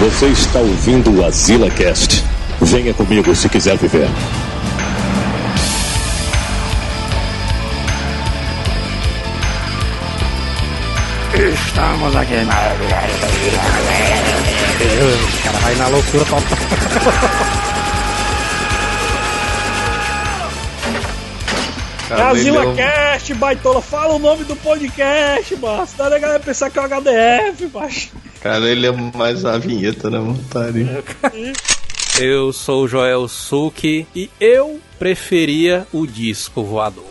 [0.00, 2.24] Você está ouvindo o Azila Cast.
[2.60, 4.08] Venha comigo se quiser viver.
[11.34, 12.34] Estamos aqui.
[14.84, 16.58] O cara vai na loucura total.
[22.22, 25.86] Azila Cast, baitola, fala o nome do podcast, mano.
[25.86, 28.10] Senão a galera pensar que é o HDF, macho.
[28.40, 30.88] Cara, ele é mais a vinheta, né, montari?
[32.20, 37.04] Eu sou o Joel Suki e eu preferia o disco voador.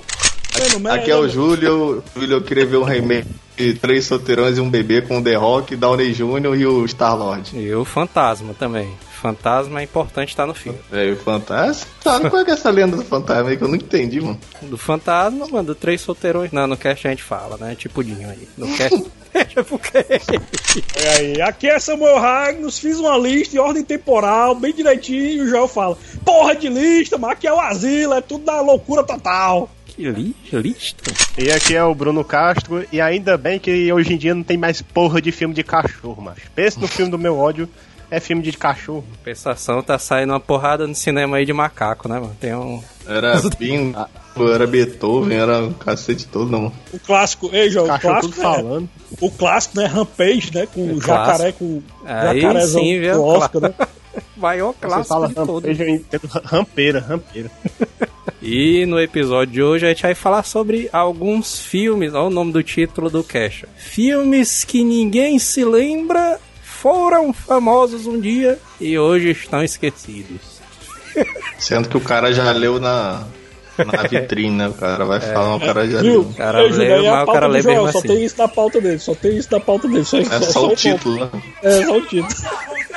[0.92, 2.04] Aqui é o Júlio.
[2.16, 3.28] Júlio, eu queria ver um remake
[3.58, 6.56] de Três Solteirões e um Bebê com o The Rock, Downey Jr.
[6.58, 7.58] e o Star-Lord.
[7.58, 8.94] E o Fantasma também.
[9.24, 10.78] Fantasma é importante estar no filme.
[10.92, 11.88] É, o Fantasma?
[12.04, 14.38] Tá, qual é, é essa lenda do Fantasma aí que eu não entendi, mano?
[14.64, 16.52] Do Fantasma, mano, do Três Solteirões.
[16.52, 17.74] Não, no cast a gente fala, né?
[17.74, 18.50] Tipo Dinho aí.
[18.58, 19.02] No cast...
[19.34, 19.98] Deixa porque...
[19.98, 25.42] Olha aí, aqui é Samuel Ragnos, fiz uma lista em ordem temporal, bem direitinho, e
[25.42, 29.04] o Joel fala, porra de lista, mas aqui é o asilo, é tudo da loucura
[29.04, 29.70] total.
[29.88, 31.12] Que li lista?
[31.38, 34.58] E aqui é o Bruno Castro, e ainda bem que hoje em dia não tem
[34.58, 37.68] mais porra de filme de cachorro, mas Pensa no filme do meu ódio,
[38.16, 39.04] é filme de cachorro.
[39.24, 42.36] Pensação tá saindo uma porrada no cinema aí de macaco, né, mano?
[42.40, 42.82] Tem um.
[43.08, 43.94] Era Pim,
[44.54, 46.72] era Beethoven, era um cacete todo, não.
[46.94, 48.90] O clássico, ei, João, o Cachorro clássico, é, falando.
[49.20, 51.58] o clássico, né, Rampage, né, com o O jacaré, clássico.
[51.60, 53.14] com o Aí jacarezão sim, viu?
[53.16, 53.74] do Oscar, né?
[54.38, 55.68] Maior Você clássico fala de todo.
[55.68, 57.52] eu entendo rampeira, rampeira.
[58.46, 62.52] E no episódio de hoje a gente vai falar sobre alguns filmes, olha o nome
[62.52, 63.64] do título do Cash.
[63.78, 66.38] Filmes que ninguém se lembra,
[66.84, 70.42] foram famosos um dia e hoje estão esquecidos.
[71.58, 73.24] Sendo que o cara já leu na,
[73.78, 74.68] na vitrine, né?
[74.68, 76.12] O cara vai falar, o cara já Viu?
[76.12, 76.22] leu.
[76.24, 78.08] O cara Júlio, leu, é mas o cara lê Joel, mesmo Só assim.
[78.10, 80.04] tem isso na pauta dele, só tem isso na pauta dele.
[80.04, 80.76] Só, É só o ponto.
[80.76, 81.30] título, né?
[81.64, 82.28] É, só o título.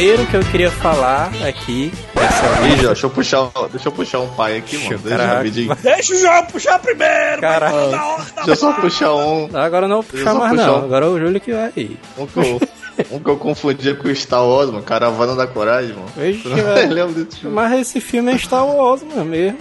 [0.00, 4.28] primeiro que eu queria falar aqui, essa deixa eu puxar, um- deixa eu puxar um
[4.28, 4.98] pai aqui, mano.
[4.98, 5.36] Deixa Caraca.
[5.36, 5.76] rapidinho.
[5.76, 7.74] Deixa o Joel puxar primeiro, Caraca.
[7.76, 9.50] hora, Deixa eu só puxar um.
[9.52, 10.84] Agora não vou puxar mais puxar não, um.
[10.86, 11.98] agora é o Júlio que vai ir.
[12.16, 12.60] Um que eu,
[13.10, 14.82] um que eu confundia com o Star Wars, mano.
[14.82, 16.08] Caravana da Coragem, mano.
[16.16, 17.54] Vixe, não lembra desse filme?
[17.54, 19.58] Mas esse filme é Star Wars, mano, mesmo.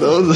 [0.00, 0.34] Não, não.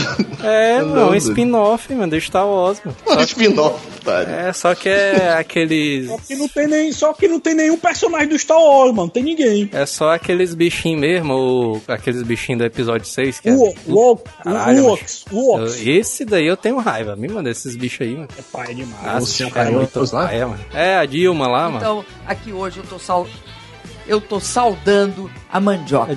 [0.49, 1.15] É, Não, mano, um não.
[1.15, 2.97] spin-off, mano, do Star Wars, mano.
[3.07, 4.29] Um spin-off, otário.
[4.33, 6.09] É, só que é aqueles.
[6.09, 9.03] Só que, não tem nem, só que não tem nenhum personagem do Star Wars, mano.
[9.03, 9.69] Não tem ninguém.
[9.73, 13.53] É só aqueles bichinhos mesmo, ou aqueles bichinhos do episódio 6, que é.
[13.53, 15.81] O, o, o, Caralho, Uox, Uox.
[15.87, 18.29] Eu- Esse daí eu tenho raiva, me manda esses bichos aí, mano.
[18.39, 19.03] É pai demais.
[19.05, 20.61] Nossa, cara, é muito paia, mano.
[20.75, 21.77] É, a Dilma lá, mano.
[21.79, 23.27] Então, aqui hoje eu tô sal...
[24.07, 26.17] eu tô saudando a mandioca.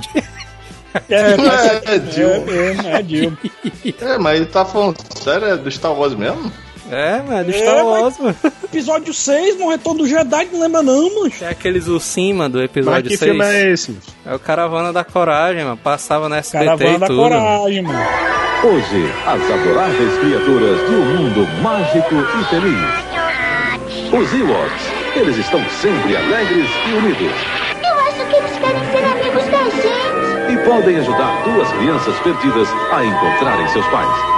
[1.10, 2.46] É, mas- É, é, Dilma.
[2.46, 3.38] mesmo, é Dilma.
[4.02, 6.50] É, mas ele tá falando sério, é do Star Wars mesmo?
[6.90, 8.36] É, mano, é do É, Star mas- Wars, mano.
[8.64, 11.32] Episódio 6, no Retorno do Jedi, não lembra não, mano.
[11.42, 13.32] É aqueles ursinhos, mano, do Mas episódio que 6.
[13.32, 13.98] filme é esse?
[14.26, 15.76] É o Caravana da Coragem, mano.
[15.78, 17.22] Passava na SBT Caravana e da tudo.
[17.22, 18.00] Coragem, mano.
[18.64, 24.14] Hoje, as adoráveis criaturas de um mundo mágico e feliz.
[24.14, 24.82] Os Ewoks,
[25.20, 27.32] eles estão sempre alegres e unidos.
[27.84, 30.54] Eu acho que eles querem ser amigos da gente.
[30.54, 34.36] E podem ajudar duas crianças perdidas a encontrarem seus pais.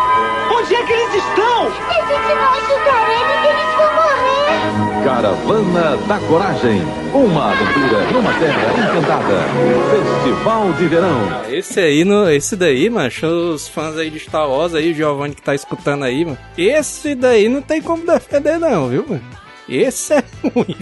[0.67, 5.03] Se a gente não ajudar eles, eles vão morrer.
[5.05, 6.81] Caravana da Coragem.
[7.13, 9.45] Uma aventura numa terra encantada.
[9.89, 11.43] Festival de verão.
[11.49, 13.09] Esse aí, no, esse daí, mano,
[13.53, 16.37] os fãs aí de Star Wars aí, o Giovanni que tá escutando aí, mano.
[16.57, 19.23] Esse daí não tem como defender não, viu, mano?
[19.69, 20.77] Esse é ruim.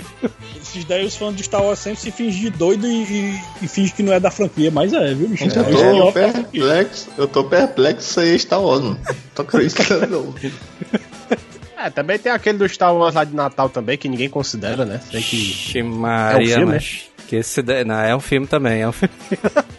[0.62, 3.68] Esses daí, os fãs de Star Wars sempre se fingem de doido e, e, e
[3.68, 5.46] fingem que não é da franquia, mas é, viu, bicho?
[5.46, 6.32] Eu É, tô da franquia.
[6.52, 9.00] perplexo, eu tô perplexo é Star Wars, mano.
[9.34, 10.36] Tô acreditando não.
[11.78, 15.00] É, também tem aquele do Star Wars lá de Natal também, que ninguém considera, né?
[15.12, 15.36] Tem que...
[15.36, 17.02] Ixi, Maria, É um filme, mas...
[17.28, 19.14] Que esse não, é um filme também, é um filme.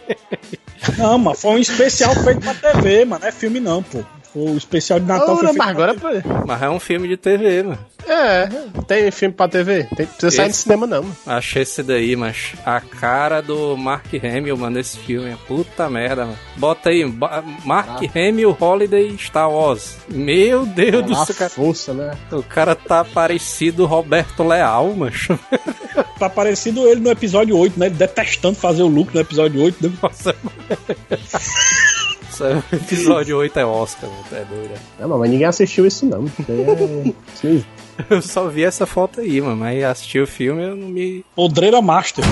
[0.97, 3.19] Não, mas foi um especial feito pra TV, mano.
[3.21, 4.03] Não é filme não, pô.
[4.31, 5.93] Foi o especial de Natal foi feito mas agora...
[5.95, 6.23] pra TV.
[6.45, 7.79] Mas é um filme de TV, mano.
[8.07, 8.47] É,
[8.87, 9.83] tem filme pra TV.
[9.95, 11.15] Tem, precisa sair no Esse- cinema não, mano.
[11.25, 15.35] Achei esse daí, mas a cara do Mark Hamill, mano, nesse filme.
[15.47, 16.37] Puta merda, mano.
[16.55, 19.97] Bota aí, ba- Mark Hamill Holiday Star Wars.
[20.09, 21.49] Meu Deus do A céu, cara.
[21.49, 22.15] força, né?
[22.31, 25.37] O cara tá parecido Roberto Leal, macho.
[26.19, 27.85] Tá parecido ele no episódio 8, né?
[27.87, 29.87] Ele detestando fazer o look no episódio 8.
[29.87, 29.93] Né?
[30.01, 30.35] Nossa.
[32.41, 34.79] É- O episódio 8 é Oscar, mano, é doido.
[34.99, 36.25] Não, mas ninguém assistiu isso não.
[36.49, 37.63] É...
[38.09, 41.25] Eu só vi essa foto aí, mano, mas assisti o filme eu não me.
[41.35, 42.23] Podreira Master.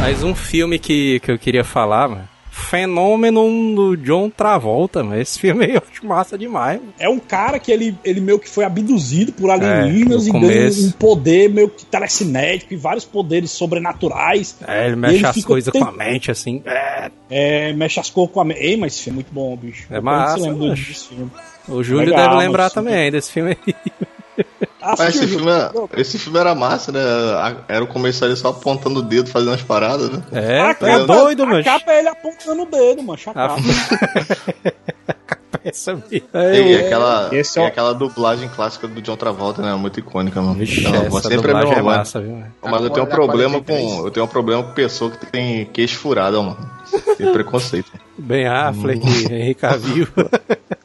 [0.00, 2.28] Mas um filme que, que eu queria falar, mano.
[2.76, 5.20] Fenômeno do John Travolta, mano.
[5.20, 6.80] Esse filme aí eu acho massa demais.
[6.98, 10.86] É um cara que ele, ele meio que foi abduzido por alienígenas no e começo.
[10.86, 14.56] um poder meio que telecinético e vários poderes sobrenaturais.
[14.66, 16.62] É, ele mexe ele as coisas com a mente, assim.
[16.64, 18.44] É, É, mexe as cores com a.
[18.44, 19.86] me- Ei, mas esse filme é muito bom, bicho.
[19.90, 21.30] É Eu massa, lembro desse filme.
[21.68, 23.74] o Júlio Legal, deve lembrar mas- também desse filme aí.
[24.98, 25.70] Mas esse filme, é-
[26.00, 27.00] esse filme era massa, né?
[27.00, 30.22] A- Era o começo ali só apontando o dedo, fazendo as paradas, né?
[30.32, 31.64] É, a é capa, doido, a mano.
[31.64, 33.18] capa é ele apontando o dedo, mano.
[33.26, 33.56] A A capa.
[35.64, 36.28] Essa mesmo.
[36.34, 39.72] E aquela, Esse e é o- aquela dublagem clássica do John Travolta, né?
[39.74, 40.54] Muito icônica, mano.
[40.54, 42.32] Vixe, Aquela voz essa sempre é dublagem é massa, viu?
[42.32, 42.46] mano?
[42.62, 43.92] Mas eu tenho um problema 43.
[44.00, 44.06] com.
[44.06, 46.70] Eu tenho um problema com pessoa que tem queixo furado, mano.
[47.16, 47.90] Tem preconceito.
[48.18, 49.00] Ben Affleck,
[49.32, 50.06] Henrique Cavill.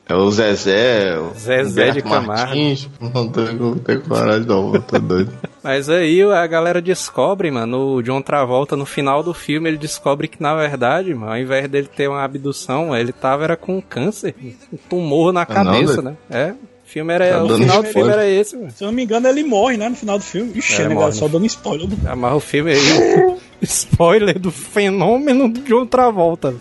[0.10, 2.28] É o Zezé, o Zezé de Camargo.
[2.28, 2.90] Martins.
[3.02, 5.34] Não tenho, não tenho coragem, não, tô doido.
[5.62, 10.30] Mas aí a galera descobre, mano, o John Travolta no final do filme, ele descobre
[10.30, 14.34] que na verdade, mano, ao invés dele ter uma abdução, ele tava era com câncer,
[14.72, 16.04] um tumor na Ah, não, cabeça, doido?
[16.04, 16.16] né?
[16.30, 16.54] É.
[16.88, 18.72] O filme era, Tá o final do filme era esse, mano.
[18.74, 19.90] Se eu não me engano, ele morre, né?
[19.90, 20.54] No final do filme.
[20.56, 21.12] Ixi, É, é, morre.
[21.12, 21.86] só dando spoiler.
[22.08, 22.78] Amarra o filme aí.
[23.62, 26.56] Spoiler do fenômeno do John Travolta.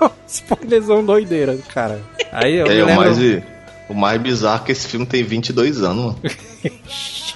[0.28, 2.00] Spoilerzão doideira, cara.
[2.32, 2.96] Aí eu É, lembro...
[2.96, 3.16] mais,
[3.88, 6.18] o mais bizarro é que esse filme tem 22 anos, mano.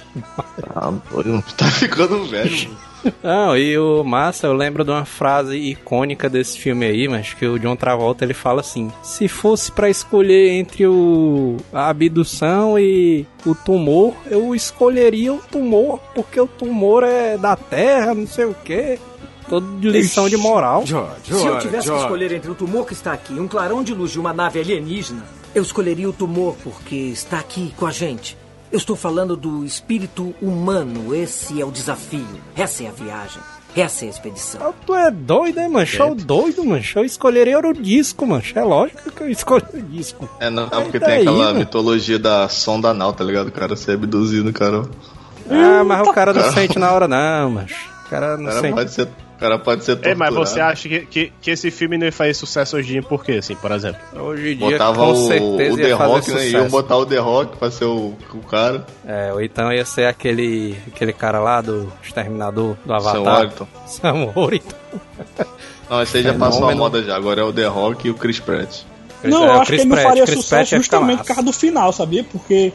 [0.73, 2.67] Tá doido, tá ficando velho.
[2.69, 2.91] mano.
[3.23, 7.45] Não, e o massa, eu lembro de uma frase icônica desse filme aí, mas que
[7.45, 13.25] o John Travolta ele fala assim: se fosse pra escolher entre o a abdução e
[13.45, 18.55] o tumor, eu escolheria o tumor, porque o tumor é da terra, não sei o
[18.63, 18.99] quê.
[19.49, 20.85] Todo de lição de moral.
[20.85, 20.93] Se
[21.31, 24.11] eu tivesse que escolher entre o tumor que está aqui e um clarão de luz
[24.11, 28.37] de uma nave alienígena, eu escolheria o tumor porque está aqui com a gente.
[28.71, 31.13] Eu estou falando do espírito humano.
[31.13, 32.25] Esse é o desafio.
[32.55, 33.41] Essa é a viagem.
[33.75, 34.61] Essa é a expedição.
[34.61, 36.01] Ah, Tu é doido, hein, mancho?
[36.01, 36.99] Eu doido, mancho.
[36.99, 38.57] Eu escolheria o disco, mancho.
[38.57, 40.29] É lógico que eu escolhi o disco.
[40.39, 41.59] É, não, Aí porque daí, tem aquela mano?
[41.59, 43.47] mitologia da sonda anal, tá ligado?
[43.47, 44.83] O cara ser abduzido, cara.
[45.49, 47.75] Ah, mas o cara não sente na hora, não, mancho.
[48.05, 48.73] O cara não cara sente.
[48.73, 49.07] pode ser,
[49.41, 50.45] cara pode ser É, mas torturado.
[50.49, 53.23] você acha que, que, que esse filme não ia fazer sucesso hoje em dia por
[53.25, 53.99] quê, assim, por exemplo?
[54.15, 56.47] Hoje em dia, Botava com o, certeza, o ia The fazer Rock, né?
[56.49, 58.85] Iam botar o The Rock pra ser o, o cara.
[59.05, 63.23] É, ou então ia ser aquele, aquele cara lá do Exterminador do Sam Avatar.
[63.23, 63.67] Warrington.
[63.87, 64.75] Sam Warrington.
[65.89, 66.77] Não, esse aí já passou a Fenômeno.
[66.79, 67.15] moda já.
[67.17, 68.83] Agora é o The Rock e o Chris Pratt.
[69.23, 71.17] Não, É, eu o acho Chris que ele não faria Chris sucesso Pratt ia justamente
[71.19, 72.23] por causa do final, sabia?
[72.23, 72.71] Porque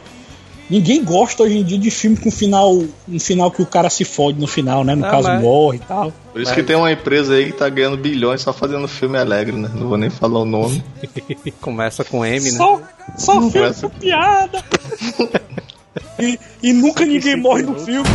[0.69, 2.73] ninguém gosta hoje em dia de filme com final,
[3.07, 4.95] um final que o cara se fode no final, né?
[4.95, 6.13] No Ah, caso, mas- morre e tal.
[6.33, 9.55] Por isso que tem uma empresa aí que tá ganhando bilhões só fazendo filme alegre,
[9.55, 9.69] né?
[9.73, 10.83] Não vou nem falar o nome.
[11.61, 12.57] Começa com M, né?
[12.57, 12.81] Só,
[13.17, 14.63] só filme Começa- com piada.
[16.19, 18.07] e, e nunca ninguém morre no filme.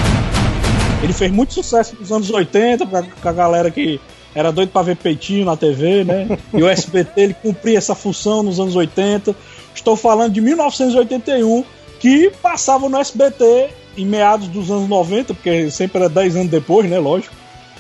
[1.03, 4.01] Ele fez muito sucesso nos anos 80 com a, com a galera que
[4.35, 6.39] era doido pra ver peitinho na TV, né?
[6.55, 9.35] E o SBT ele cumpria essa função nos anos 80.
[9.75, 11.65] Estou falando de 1981,
[12.03, 16.91] que passava no SBT em meados dos anos 90, porque sempre era 10 anos depois,
[16.91, 16.99] né?
[16.99, 17.33] Lógico.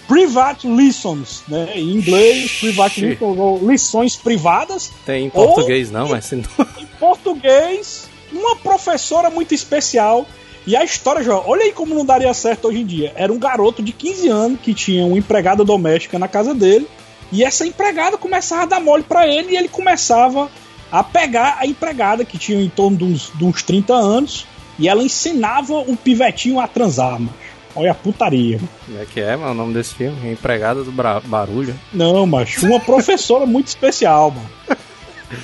[0.06, 1.72] Private Lessons, né?
[1.74, 3.04] Em inglês, Private.
[3.04, 4.92] Lessons, ou lições privadas.
[5.04, 6.44] Tem em português não, mas não...
[6.78, 10.24] Em português, uma professora muito especial.
[10.64, 13.12] E a história, João, olha aí como não daria certo hoje em dia.
[13.16, 16.86] Era um garoto de 15 anos que tinha uma empregada doméstica na casa dele.
[17.32, 20.48] E essa empregada começava a dar mole pra ele e ele começava
[20.92, 24.46] a pegar a empregada, que tinha em torno de uns, de uns 30 anos.
[24.78, 27.32] E ela ensinava o pivetinho a transar, mano.
[27.74, 28.60] Olha a putaria.
[28.84, 30.30] Como é que é, mano, o nome desse filme?
[30.30, 31.74] Empregada do Bra- Barulho.
[31.92, 34.50] Não, macho, uma professora muito especial, mano.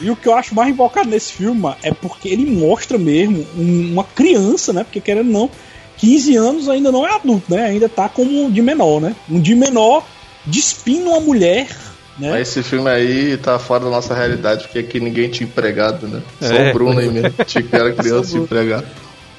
[0.03, 3.47] E o que eu acho mais invocado nesse filme, mano, é porque ele mostra mesmo
[3.57, 4.85] um- uma criança, né?
[4.85, 5.49] Porque querendo não,
[5.97, 7.65] 15 anos ainda não é adulto, né?
[7.67, 9.17] Ainda tá como de menor, né?
[9.31, 10.05] Um de menor
[10.45, 11.69] despindo uma mulher,
[12.19, 12.31] né?
[12.31, 16.23] Mas esse filme aí tá fora da nossa realidade, porque aqui ninguém tinha empregado, né?
[16.41, 16.71] Só É.
[16.71, 17.33] o Bruno aí mesmo.
[17.47, 18.87] Tinha que era criança e empregado.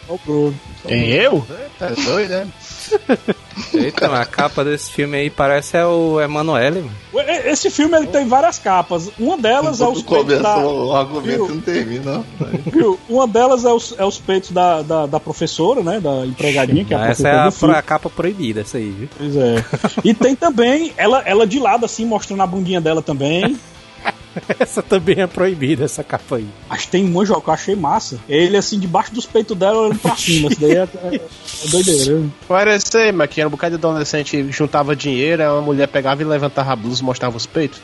[0.08, 0.60] Ó o Bruno.
[0.88, 1.46] Quem, eu?
[1.82, 2.48] É doido, né?
[3.74, 6.96] Eita, mas a capa desse filme aí parece é o Emanuele, mano.
[7.46, 9.10] Esse filme ele tem várias capas.
[9.20, 10.58] Uma delas é os peitos da.
[10.58, 11.56] o argumento Viu?
[11.56, 12.26] não termina, não.
[12.72, 13.00] Viu?
[13.10, 16.00] Uma delas é os, é os peitos da, da, da professora, né?
[16.00, 17.76] Da empregadinha, que é a Essa é a, filme.
[17.76, 19.10] a capa proibida, essa aí, viu?
[19.18, 19.64] Pois é.
[20.04, 23.58] E tem também ela, ela de lado, assim, mostrando a bundinha dela também.
[24.60, 26.48] Essa também é proibida, essa capa aí.
[26.70, 28.20] Mas tem uma jogo que eu achei massa.
[28.30, 30.50] Ele, assim, debaixo dos peitos dela, olhando pra cima.
[30.50, 32.24] Isso daí é, é, é doideira.
[32.48, 36.26] Parece, mas que era um bocado de adolescente juntava dinheiro, aí uma mulher pegava e
[36.26, 37.82] levantava a blusa e mostrava os peitos.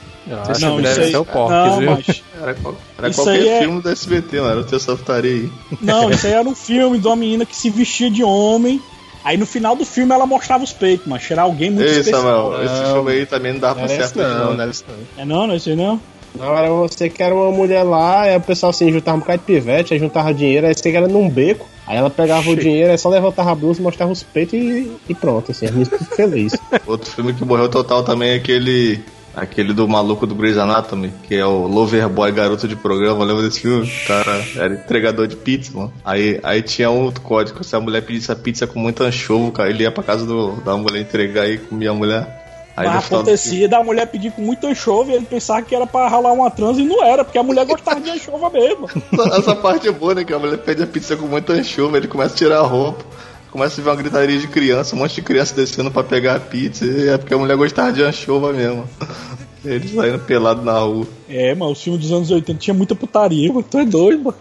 [0.48, 1.12] Acho Não, isso aí.
[1.12, 1.92] ser o Porques, Não, viu?
[1.92, 2.24] mas.
[2.42, 4.52] Era, qual- era qualquer aí é- filme do SBT, mano.
[4.52, 4.80] Era o Teu
[5.14, 5.52] aí.
[5.82, 8.82] Não, isso aí era um filme de uma menina que se vestia de homem
[9.26, 12.22] Aí no final do filme ela mostrava os peitos, mas era alguém muito Ei, especial.
[12.22, 12.94] Samuel, esse Não.
[12.94, 14.54] filme aí também não dava Não pra certo esse não, não.
[14.54, 14.96] não era esse não.
[15.18, 16.00] É não, não é isso aí não?
[16.38, 19.40] Não, era você que era uma mulher lá, aí o pessoal assim juntava um bocado
[19.40, 22.56] de pivete, aí juntava dinheiro, aí você que era num beco, aí ela pegava o
[22.56, 25.90] dinheiro, aí só levantava a blusa, mostrava os peitos e, e pronto, assim, a menina
[25.98, 26.54] ficou feliz.
[26.86, 29.00] Outro filme que morreu total também é aquele.
[29.36, 33.62] Aquele do maluco do Grey's Anatomy, que é o Loverboy Garoto de Programa, lembra desse
[33.62, 33.86] filme?
[33.86, 35.94] O cara era entregador de pizza, mano.
[36.04, 39.52] Aí, aí tinha um outro código, se a mulher pedisse a pizza com muito anchovo,
[39.52, 42.46] cara, ele ia pra casa do, da mulher entregar e comia a mulher.
[42.78, 46.10] Aí Mas acontecia da mulher pedir com muito anchova e ele pensava que era pra
[46.10, 48.90] ralar uma trans e não era, porque a mulher gostava de anchova mesmo.
[49.38, 50.26] Essa parte é boa, né?
[50.26, 53.06] Que a mulher pede a pizza com muito anchovo, ele começa a tirar a roupa.
[53.56, 56.40] Começa a ver uma gritaria de criança, um monte de criança descendo pra pegar a
[56.42, 56.84] pizza.
[56.84, 58.86] E é porque a mulher gostava de anchova mesmo.
[59.64, 61.08] Eles saindo pelado na rua.
[61.30, 63.64] É, mas o filme dos anos 80 tinha muita putaria, mano.
[63.64, 64.38] Tu é doido, mano.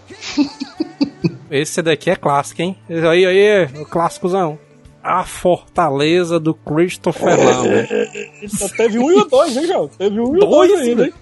[1.49, 2.77] Esse daqui é clássico, hein?
[2.91, 4.59] Esse aí, aí, o clássicozão.
[5.01, 7.89] A Fortaleza do Christopher Lambert.
[8.49, 9.89] Só teve um e o dois, hein, João?
[9.97, 11.15] Teve um e o dois, Dois, ainda, hein?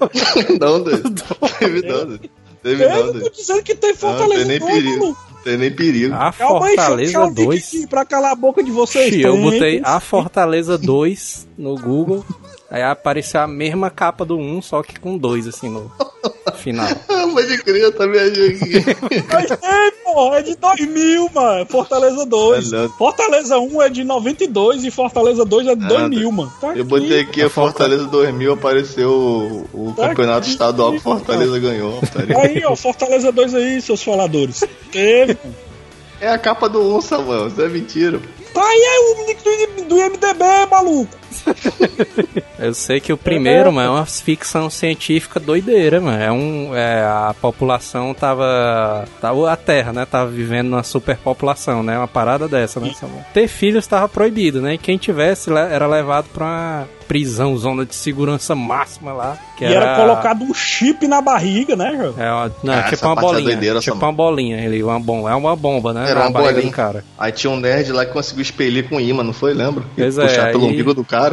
[0.58, 1.14] Não, doido.
[1.58, 2.30] Teve não, doido.
[2.62, 5.33] Teve não, Eu tô dizendo que tem Não, Fortaleza tem nem 2, perigo.
[5.44, 6.14] Tem nem perigo.
[6.14, 7.64] A Calma Fortaleza puxar o link 2.
[7.68, 9.14] aqui pra calar a boca de vocês.
[9.20, 9.80] Eu botei.
[9.84, 12.24] A Fortaleza 2 no Google.
[12.70, 15.92] Aí apareceu a mesma capa do 1, só que com 2 assim no
[16.56, 16.86] final.
[17.32, 18.72] Pode crer, eu também achei aqui.
[19.32, 21.66] Mas tem, pô, é de 2000, mano.
[21.66, 22.72] Fortaleza 2.
[22.72, 22.88] Ah, não.
[22.90, 26.52] Fortaleza 1 é de 92 e Fortaleza 2 é de 2000, mano.
[26.60, 30.50] Tá Eu botei aqui a Fortaleza 2000, apareceu o, o Tá campeonato aqui.
[30.50, 32.00] estadual que Fortaleza ganhou.
[32.00, 32.38] putaria.
[32.38, 34.64] Aí, ó, Fortaleza 2 aí, seus faladores.
[34.92, 35.48] Teve, pô.
[36.20, 38.20] É a capa do 1, Samuel, isso é mentira.
[38.54, 41.12] Tá aí, é o link do, do MDB, maluco.
[42.58, 46.22] Eu sei que o primeiro, mano, é uma ficção científica doideira, mano.
[46.22, 46.74] É um.
[46.74, 49.04] É, a população tava.
[49.20, 49.50] tava.
[49.52, 50.06] A Terra, né?
[50.06, 51.98] Tava vivendo numa superpopulação, né?
[51.98, 52.92] Uma parada dessa, né?
[53.34, 54.74] Ter filhos tava proibido, né?
[54.74, 59.36] E quem tivesse era levado pra uma prisão, zona de segurança máxima lá.
[59.58, 62.14] Que E era colocado um chip na barriga, né, João?
[62.18, 63.50] É uma, não, Ah, tipo uma parte é bolinha.
[63.50, 65.30] doideira, tipo uma bolinha ali, uma bomba.
[65.30, 66.10] É uma bomba, né?
[66.10, 66.72] Era uma barriga bolinha.
[66.72, 67.04] cara.
[67.18, 69.52] Aí tinha um nerd lá que conseguiu expelir com imã, não foi?
[69.52, 69.84] Lembra?
[69.96, 71.23] E Pois é, puxar pelo aí- umbigo do cara.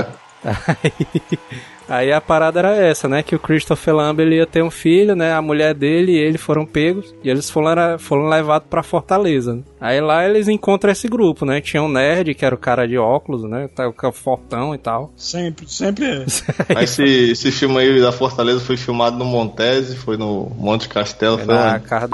[0.43, 1.39] Aí,
[1.87, 3.21] aí a parada era essa, né?
[3.21, 5.33] Que o Christopher Lambert ia ter um filho, né?
[5.33, 9.53] A mulher dele e ele foram pegos e eles foram, foram levados pra Fortaleza.
[9.55, 9.61] né?
[9.79, 11.61] Aí lá eles encontram esse grupo, né?
[11.61, 13.67] Tinha um nerd, que era o cara de óculos, né?
[13.75, 15.11] tá- O cara fortão e tal.
[15.15, 16.25] Sempre, sempre é.
[16.73, 21.37] Mas esse, esse filme aí da Fortaleza foi filmado no Montese, foi no Monte Castelo.
[21.37, 21.83] Foi Na onde?
[21.85, 22.13] casa do...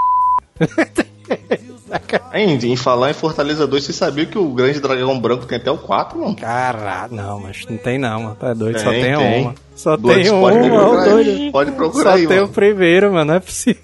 [2.33, 5.71] Em, em falar em Fortaleza 2, você sabia que o Grande Dragão Branco tem até
[5.71, 6.35] o 4, mano?
[6.35, 8.35] Caralho, não, mas não tem não, mano.
[8.35, 9.41] Tá doido, Tem, só tem, tem.
[9.41, 9.55] uma.
[9.75, 11.51] Só Dois, tem pode uma, procurar doido.
[11.51, 12.49] Pode procurar Só aí, tem mano.
[12.49, 13.81] o primeiro, mano, não é possível.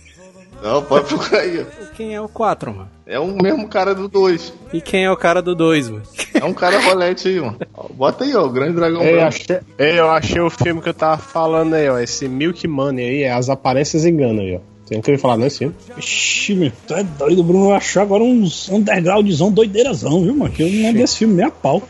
[0.61, 1.65] Não, pode procurar aí.
[1.95, 2.89] Quem é o 4, mano?
[3.05, 4.53] É o mesmo cara do 2.
[4.71, 6.03] E quem é o cara do 2, mano?
[6.33, 7.57] É um cara rolete aí, mano.
[7.93, 9.27] Bota aí, ó, o Grande Dragão Ei, Branco.
[9.27, 11.99] achei, ei, eu achei o filme que eu tava falando aí, ó.
[11.99, 14.72] Esse Milk Money aí, é As Aparências Enganam aí, ó.
[14.85, 15.75] Você nunca ouviu falar nesse filme?
[15.97, 20.51] Ixi, meu, tu é doido, o Bruno achou agora uns undergroundzão doideirazão, viu, mano?
[20.51, 21.81] Que eu não lembro desse filme nem a pau.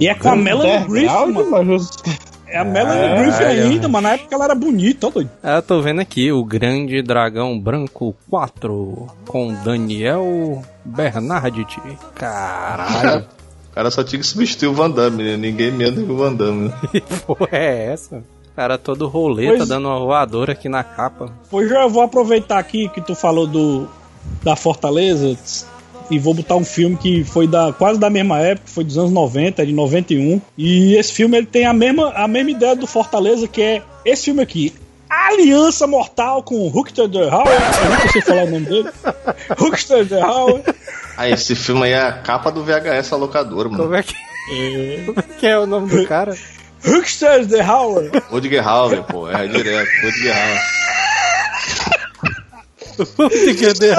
[0.00, 1.50] E é com a Melanie Griffith, mano.
[1.50, 1.76] mano.
[2.50, 3.88] É a Melanie É, Griffith é, ainda, é.
[3.88, 4.08] mano.
[4.08, 5.30] Na época ela era bonita, ó, doido.
[5.42, 11.78] Ah, eu tô vendo aqui o Grande Dragão Branco 4 com Daniel Bernarditti.
[12.14, 13.26] Caralho,
[13.70, 15.36] O cara só tinha que substituir o Van Damme, né?
[15.36, 16.74] Ninguém menos que o Van Damme, né?
[16.90, 18.24] que porra é essa?
[18.58, 21.32] O cara todo roleta Pois- dando uma voadora aqui na capa.
[21.48, 23.86] Pois já eu vou aproveitar aqui que tu falou do
[24.42, 25.38] da Fortaleza
[26.10, 29.12] e vou botar um filme que foi da quase da mesma época, foi dos anos
[29.12, 30.40] 90, é de 91.
[30.58, 34.24] E esse filme ele tem a mesma, a mesma ideia do Fortaleza, que é esse
[34.24, 34.74] filme aqui.
[35.08, 36.68] Aliança Mortal com
[37.08, 37.60] de Hauer.
[37.84, 38.90] Eu nunca sei falar o nome dele.
[39.56, 40.62] Rutger de Hauer.
[41.16, 43.94] Ah, esse filme aí é a capa do VHS alocador, Como mano.
[43.94, 44.14] é que,
[45.06, 46.34] como é, que é o nome do cara?
[46.84, 48.10] Rutger de Hauer.
[48.30, 49.28] Rutger Hauer, pô.
[49.28, 50.60] É direto, Rutger Hauer.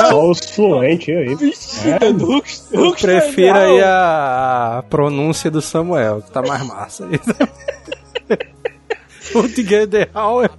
[0.09, 1.37] Só os fluentes aí.
[2.71, 7.07] Eu prefiro aí a, pronúncia do Samuel, que tá mais massa.
[9.33, 10.49] Rutger de Hauer.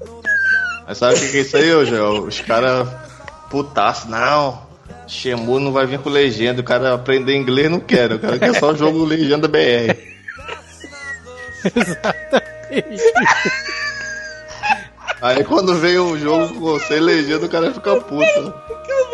[0.87, 2.25] Mas sabe o que que é isso aí, ô Joel?
[2.25, 2.89] Os caras
[3.51, 4.71] putaço, não.
[5.07, 6.61] Shemu não vai vir com legenda.
[6.61, 8.13] O cara aprender inglês não quer.
[8.13, 9.95] O cara quer só jogo legenda BR.
[15.23, 18.55] Aí quando vem um jogo com sem legenda, o cara fica puto.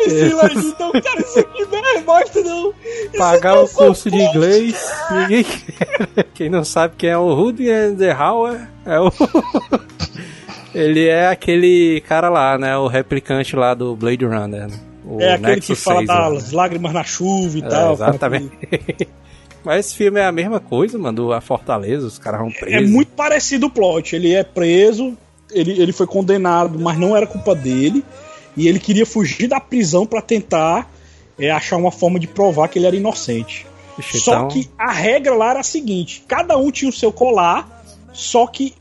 [0.09, 2.73] Então, cara, isso aqui não é bosta, não.
[3.17, 6.23] Pagar o curso de inglês, ninguém quer.
[6.33, 9.11] Quem não sabe quem é o Rutger de Hauer é o.
[10.73, 12.77] Ele é aquele cara lá, né?
[12.77, 14.67] O replicante lá do Blade Runner.
[14.67, 14.79] né?
[15.03, 16.15] O É aquele que Nexus fala 6, né?
[16.15, 17.93] das lágrimas na chuva e É, tal.
[17.93, 18.51] exatamente.
[19.67, 22.53] Mas esse filme é a mesma coisa, mano, do A Fortaleza, os caras vão É
[22.59, 22.89] presos.
[22.89, 24.15] muito parecido o plot.
[24.15, 25.15] Ele é preso,
[25.51, 28.03] ele, ele foi condenado, mas não era culpa dele.
[28.55, 30.89] E ele queria fugir da prisão pra tentar
[31.37, 33.67] é, achar uma forma de provar que ele era inocente.
[33.99, 37.11] Ixi, Só então- que a regra lá era a seguinte: cada um tinha o seu
[37.11, 37.83] colar,
[38.13, 38.73] só que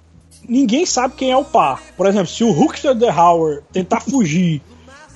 [0.48, 1.82] ninguém sabe quem é o par.
[1.96, 2.54] Por exemplo, se o
[2.94, 4.62] the Howard tentar fugir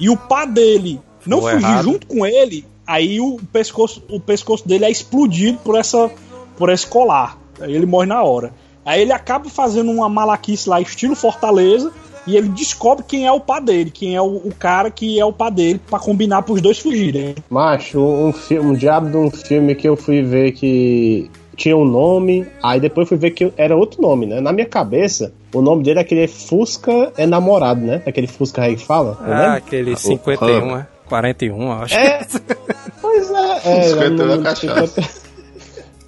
[0.00, 1.84] e o par dele não For fugir errado.
[1.84, 6.10] junto com ele, aí o pescoço, o pescoço dele é explodido por essa
[6.56, 7.38] por esse colar.
[7.60, 8.52] Aí ele morre na hora.
[8.84, 11.92] Aí ele acaba fazendo uma malaquice lá, estilo Fortaleza,
[12.26, 15.24] e ele descobre quem é o par dele, quem é o, o cara que é
[15.24, 17.34] o par dele, pra combinar pros dois fugirem.
[17.48, 21.84] Macho, um filme, um diabo de um filme que eu fui ver que tinha um
[21.84, 24.40] nome, aí depois fui ver que era outro nome, né?
[24.40, 28.02] Na minha cabeça, o nome dele é aquele Fusca é namorado, né?
[28.06, 29.54] Aquele Fusca aí que fala, não Ah, lembra?
[29.56, 30.86] aquele 51, é?
[31.10, 31.94] 41, acho.
[31.94, 32.26] É,
[33.02, 33.56] pois é.
[33.64, 35.02] é 51 no- é no- cachaça.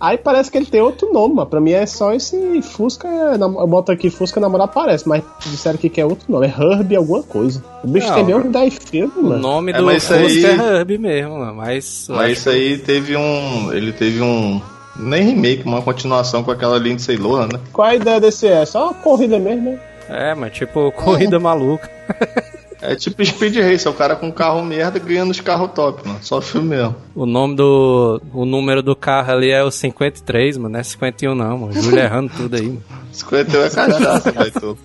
[0.01, 3.07] Aí parece que ele tem outro nome, mas pra mim é só esse Fusca.
[3.07, 6.47] é boto aqui Fusca namorado, parece, mas disseram que é outro nome.
[6.49, 7.63] É Herbie alguma coisa.
[7.85, 9.39] O bicho Não, tem meio uns 10 filmes, O mano.
[9.39, 12.07] nome É, do Fusca aí- é Herbie mesmo, mano, mas...
[12.09, 13.73] Mas isso aí teve um.
[13.73, 14.61] Ele teve um.
[14.97, 17.61] Nem remake, uma continuação com aquela Lindsay Lohan, né?
[17.73, 18.65] Qual a ideia desse é?
[18.67, 19.79] Só uma corrida mesmo, né?
[20.09, 21.89] É, mas tipo, corrida maluca.
[22.83, 26.19] É tipo Speed Race, é o cara com carro merda ganhando os carros top, mano.
[26.21, 26.97] Só filme mesmo.
[27.15, 28.21] O nome do.
[28.35, 30.71] O número do carro ali é o 53, mano.
[30.71, 31.73] Não é 51 não, mano.
[31.73, 32.67] Júlio errando tudo aí.
[32.67, 32.83] mano.
[33.13, 34.53] 51 é cachaça, velho.
[34.53, 34.79] tu.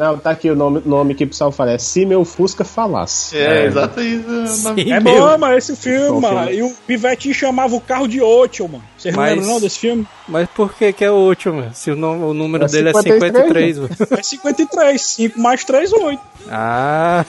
[0.00, 1.72] Não, tá aqui o nome, nome que o pessoal fala.
[1.72, 3.36] É Se Meu Fusca Falasse.
[3.36, 4.46] É, exato isso.
[4.46, 5.14] Sim, É meu.
[5.14, 6.38] bom, mas esse filme, mano.
[6.48, 6.56] filme.
[6.56, 8.82] E o Pivetinho chamava o carro de Ocho, mano.
[8.96, 10.06] Vocês Mas- lembram não desse filme?
[10.26, 11.70] Mas por que que é o último, mano?
[11.74, 13.96] Se o, nome- o número É dele é 53, 53, mano.
[14.18, 16.20] É 53, 5 mais 3, 8.
[16.50, 17.24] Ah,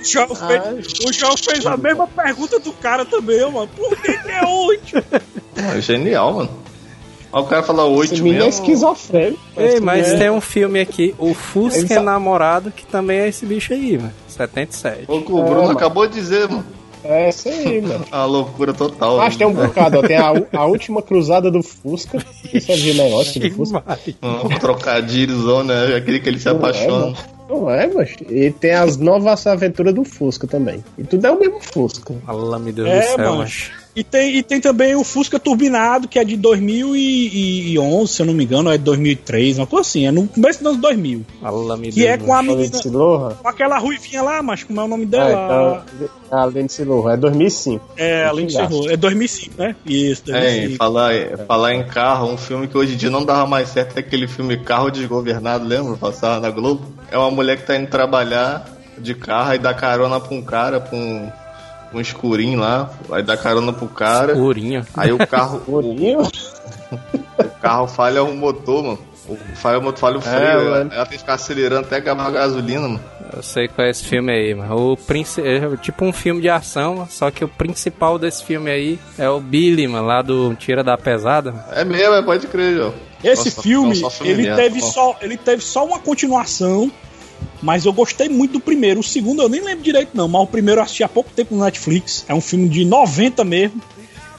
[0.00, 3.68] O João, fez, o João fez a mesma pergunta do cara também, mano.
[3.76, 5.04] Por que, que é 8?
[5.76, 6.61] É genial, mano.
[7.32, 8.60] O cara fala 8 Esse menino é mesmo.
[8.62, 9.38] esquizofrênico.
[9.56, 10.18] Ei, mas é.
[10.18, 13.96] tem um filme aqui, o Fusca é só- Namorado, que também é esse bicho aí,
[13.96, 14.12] mano.
[14.28, 15.06] 77.
[15.06, 15.70] Foi o que o É, Bruno mano.
[15.78, 16.64] acabou de dizer, mano.
[17.04, 18.04] É isso aí, mano.
[18.12, 19.16] Uma loucura total.
[19.16, 19.66] Mas tem um mano.
[19.68, 20.02] bocado, ó.
[20.02, 22.18] Tem a, a última cruzada do Fusca.
[22.52, 23.82] Você viu o negócio do Fusca?
[24.22, 25.96] Um trocadilho, né?
[25.96, 27.14] Aquele que ele se apaixona.
[27.48, 28.14] Não é, mas.
[28.30, 30.82] E tem as novas aventuras do Fusca também.
[30.96, 32.14] E tudo é o mesmo Fusca.
[32.26, 33.50] Allah, meu Deus É, do céu, mano.
[33.94, 38.32] E tem, e tem também o Fusca Turbinado, que é de 2011, se eu não
[38.32, 40.06] me engano, é de 2003, uma coisa assim.
[40.06, 41.26] É no começo dos anos 2000.
[41.42, 42.70] Allah, meu Que Deus é com a menina,
[43.42, 45.84] com aquela ruivinha lá, mas como é o nome É, dela?
[45.94, 47.12] então, a Lindsay Lohan.
[47.12, 47.84] É 2005.
[47.96, 49.76] É, além de ser É 2005, né?
[49.84, 50.76] Isso, É, e 2005.
[50.78, 51.12] falar,
[51.46, 54.26] falar em carro, um filme que hoje em dia não dava mais certo é aquele
[54.26, 55.96] filme Carro Desgovernado, lembra?
[55.96, 56.82] Passava na Globo.
[57.10, 58.66] É uma mulher que tá indo trabalhar
[58.98, 61.28] de carro e dá carona pra um cara, pra um,
[61.92, 64.36] um escurinho lá, aí dá carona pro cara.
[64.36, 64.84] Urinho.
[64.96, 66.22] Aí o carro, o, Boninho?
[66.22, 68.98] o carro falha o motor, mano.
[69.28, 70.42] O, falha o motor, falha o freio.
[70.42, 70.92] ela, mano.
[70.92, 73.00] ela tem que ficar acelerando até acabar a gasolina, mano.
[73.34, 74.92] Eu sei qual é esse filme aí, mano.
[74.92, 75.40] O princi...
[75.40, 79.40] é tipo um filme de ação, só que o principal desse filme aí é o
[79.40, 81.52] Billy, mano, lá do Tira da Pesada.
[81.52, 81.64] mano.
[81.72, 82.94] É mesmo, é, pode crer, João.
[83.24, 86.90] Esse Nossa, filme, ele, teve só, ele teve só uma continuação,
[87.62, 89.00] mas eu gostei muito do primeiro.
[89.00, 91.54] O segundo eu nem lembro direito, não, mas o primeiro eu assisti há pouco tempo
[91.54, 92.24] no Netflix.
[92.28, 93.80] É um filme de 90 mesmo.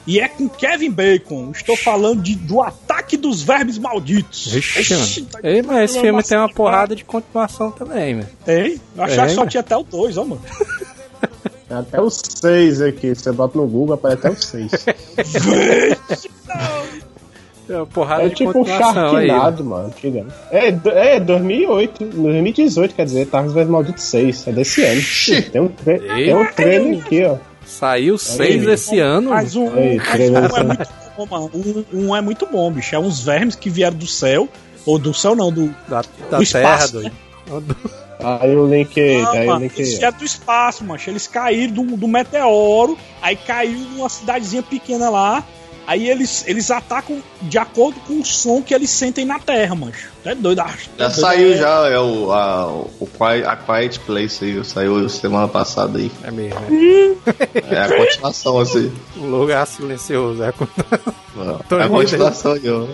[0.06, 1.50] E é com Kevin Bacon.
[1.50, 4.48] Estou falando de, do Ataque dos Vermes Malditos.
[4.48, 5.32] Vixe, Ixi, mano.
[5.32, 8.28] tá Ei, mas esse filme tem uma porrada de continuação também, mano.
[8.44, 8.78] Tem?
[8.94, 9.50] Eu achava É, que só mano.
[9.50, 10.42] tinha até o 2, ó, mano.
[11.66, 13.14] Tem até o 6 aqui.
[13.14, 14.70] Você bota no Google, aparece até o 6.
[17.68, 19.26] É porrada É de tipo um continuação aí.
[19.26, 19.42] mano.
[19.42, 19.92] Sharknado, mano.
[20.50, 24.48] É, é 2008, 2018, quer dizer, Targos Verdes Malditos 6.
[24.48, 25.00] É desse ano.
[25.50, 27.36] Tem um, tre tem um trailer aqui, ó.
[27.64, 29.30] Saiu seis esse ano.
[29.30, 31.50] Mas um, mas trailer um é muito bom, mano.
[31.54, 32.94] Um, um é muito bom, bicho.
[32.94, 34.48] É uns vermes que vieram do céu.
[34.84, 37.12] Ou do céu não, do, Da, da do Terra, espaço, doido.
[38.22, 41.10] Aí o link aí, Ah, aí o mano, link eles vieram do espaço, mancha.
[41.10, 45.44] Eles caíram do, do meteoro, aí caiu numa cidadezinha pequena lá.
[45.86, 50.08] Aí eles, eles atacam de acordo com o som que eles sentem na Terra, mancho.
[50.24, 50.60] É doido.
[50.60, 54.44] ah, Já é doido, saiu é- já, é o, a, o Quiet, a Quiet Place
[54.44, 56.10] aí, saiu semana passada aí.
[56.22, 57.16] É mesmo, né?
[57.70, 58.90] É a continuação, assim.
[59.18, 60.42] Um lugar silencioso.
[60.42, 60.52] É
[61.68, 61.90] Tô É a aí.
[61.90, 62.86] continuação aí, ó.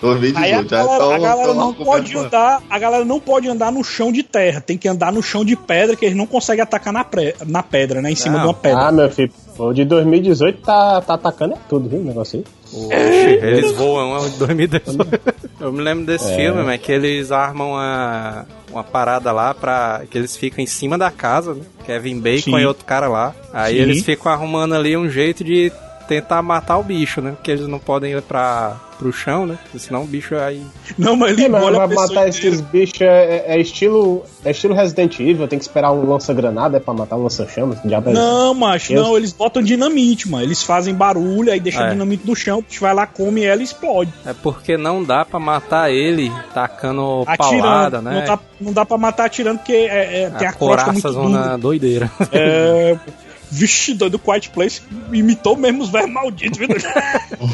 [0.00, 3.72] Aí a 2018, já galera, a galera não pode andar, a galera não pode andar
[3.72, 6.62] no chão de terra, tem que andar no chão de pedra, que eles não conseguem
[6.62, 8.12] atacar na, pre- na pedra, né?
[8.12, 8.42] Em cima Não.
[8.42, 8.80] de uma pedra.
[8.86, 12.00] Ah, meu filho, o de 2018 tá, tá atacando é tudo, viu?
[12.00, 12.44] O negócio aí.
[12.72, 15.20] Oxe, eles voam é o 2018.
[15.60, 20.02] Eu me lembro desse filme, mas que eles armam uma, uma parada lá pra.
[20.08, 21.62] que eles ficam em cima da casa, né?
[21.84, 22.58] Kevin Bacon Sim.
[22.58, 23.34] e outro cara lá.
[23.52, 23.82] Aí Sim.
[23.82, 25.72] eles ficam arrumando ali um jeito de
[26.06, 27.32] tentar matar o bicho, né?
[27.32, 29.58] Porque eles não podem ir pra, pro chão, né?
[29.62, 30.62] Porque senão o bicho aí.
[30.98, 32.28] Não, mas ele É, mas pessoa matar inteira.
[32.28, 36.80] esses bichos é, é estilo é estilo Resident Evil, tem que esperar um lança-granada é
[36.80, 37.78] pra matar um lança-chamas.
[37.84, 38.12] é?
[38.12, 40.44] Não, macho, Eu- não, eles botam dinamite, mano.
[40.44, 41.86] Eles fazem barulho, aí deixam É.
[41.86, 44.12] a dinamite no chão, o bicho vai lá, come ela e explode.
[44.26, 47.62] É porque não dá pra matar ele tacando Atirando.
[47.62, 48.18] paulada, né?
[48.20, 50.92] Não, dá, não dá pra matar atirando porque é, é, tem a, a muito coraça
[50.92, 51.12] dura.
[51.12, 52.10] zona doideira.
[52.32, 52.96] É.
[53.50, 56.68] Vixe, doido, Quiet Place imitou mesmo os velhos malditos, viu?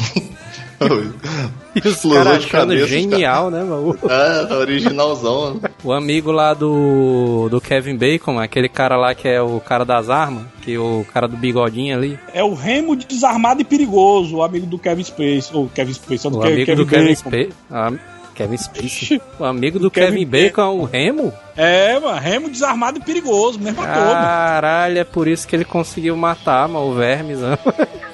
[1.75, 3.99] E os caras de achando cabeça, genial, né, mano?
[4.05, 5.61] Ah, tá originalzão.
[5.83, 10.09] O amigo lá do, do Kevin Bacon, aquele cara lá que é o cara das
[10.09, 12.19] armas, que é o cara do bigodinho ali.
[12.33, 15.51] é o Remo desarmado e perigoso, o amigo do Kevin Space.
[15.53, 17.29] Ou Kevin Space, do O Ke- amigo do Kevin Bacon.
[17.31, 17.53] Space.
[18.35, 19.21] Kevin Space.
[19.39, 21.33] O amigo do, Kevin, Kevin Bacon é o Remo?
[21.57, 24.13] É, mano, Remo desarmado e perigoso, mesmo ator, mano.
[24.13, 27.39] Caralho, é por isso que ele conseguiu matar, mano, o vermes.
[27.39, 27.59] né?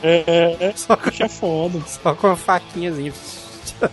[0.02, 1.80] É, é, é, Só, bicho é foda.
[1.86, 3.12] só com a faquinhazinha.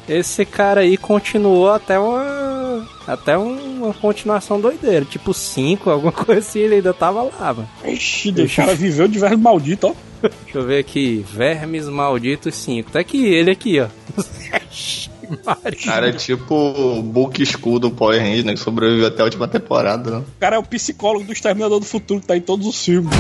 [0.07, 2.85] Esse cara aí continuou até uma.
[3.07, 5.05] Até uma continuação doideira.
[5.05, 7.69] Tipo 5, alguma coisa assim, ele ainda tava lá, mano.
[7.85, 9.93] Ixi, o cara viveu de velho maldito, ó.
[10.43, 11.23] Deixa eu ver aqui.
[11.31, 12.91] Vermes Malditos 5.
[12.91, 13.87] Tá aqui, ele aqui, ó.
[15.45, 15.79] Maria.
[15.85, 18.53] Cara, é tipo o Book School do Power Rangers, né?
[18.53, 20.17] Que sobreviveu até a última temporada, né?
[20.17, 23.11] O cara é o psicólogo do Exterminador do Futuro, que tá em todos os filmes.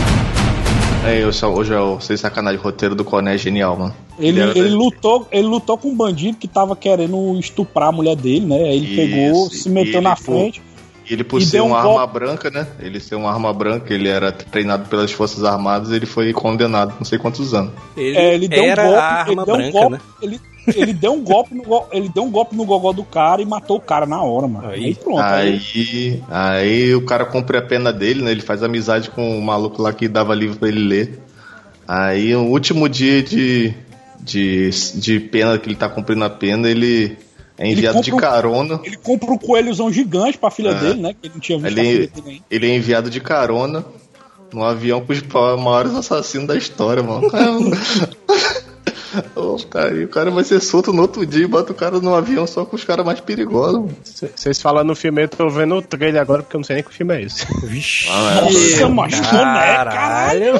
[1.05, 3.95] É, eu só, hoje eu sei sacanagem, o roteiro do Coné é genial, mano.
[4.19, 8.45] Ele, ele, lutou, ele lutou com um bandido que tava querendo estuprar a mulher dele,
[8.45, 8.57] né?
[8.57, 10.61] Aí ele Isso, pegou, se meteu na ele, frente.
[11.09, 11.99] E ele, por E ser um uma golpe.
[12.01, 12.67] arma branca, né?
[12.79, 17.05] Ele ser uma arma branca, ele era treinado pelas Forças Armadas, ele foi condenado, não
[17.05, 17.71] sei quantos anos.
[17.95, 19.99] Ele, É, ele deu era um golpe, a arma ele deu um branca, golpe, né?
[20.21, 20.41] ele,
[20.75, 23.45] ele deu um golpe no go- ele deu um golpe no gogó do cara e
[23.45, 24.67] matou o cara na hora, mano.
[24.67, 24.83] Aí.
[24.85, 25.19] Aí, pronto.
[25.21, 28.31] Aí, Aí, aí o cara cumpre a pena dele, né?
[28.31, 31.19] Ele faz amizade com o maluco lá que dava livro pra ele ler.
[31.87, 33.73] Aí, o último dia de,
[34.19, 37.17] de, de pena que ele tá cumprindo a pena, ele
[37.57, 38.79] é enviado de um- carona.
[38.83, 40.79] ele compra um coelhozão gigante pra filha É.
[40.79, 41.13] dele, né?
[41.13, 43.83] Que ele não tinha visto Ele, dele ele é enviado de carona
[44.53, 45.21] num avião com os
[45.61, 47.27] maiores assassinos da história, mano.
[49.35, 52.13] Ô, cara, o cara vai ser solto no outro dia e bota o cara num
[52.13, 53.91] avião só com os caras mais perigosos.
[54.35, 56.83] Vocês falando no filme, eu tô vendo o trailer agora porque eu não sei nem
[56.83, 57.45] que filme é esse.
[57.65, 58.07] Vixe.
[58.09, 59.31] Nossa, macho, boné,
[59.75, 60.53] Caralho.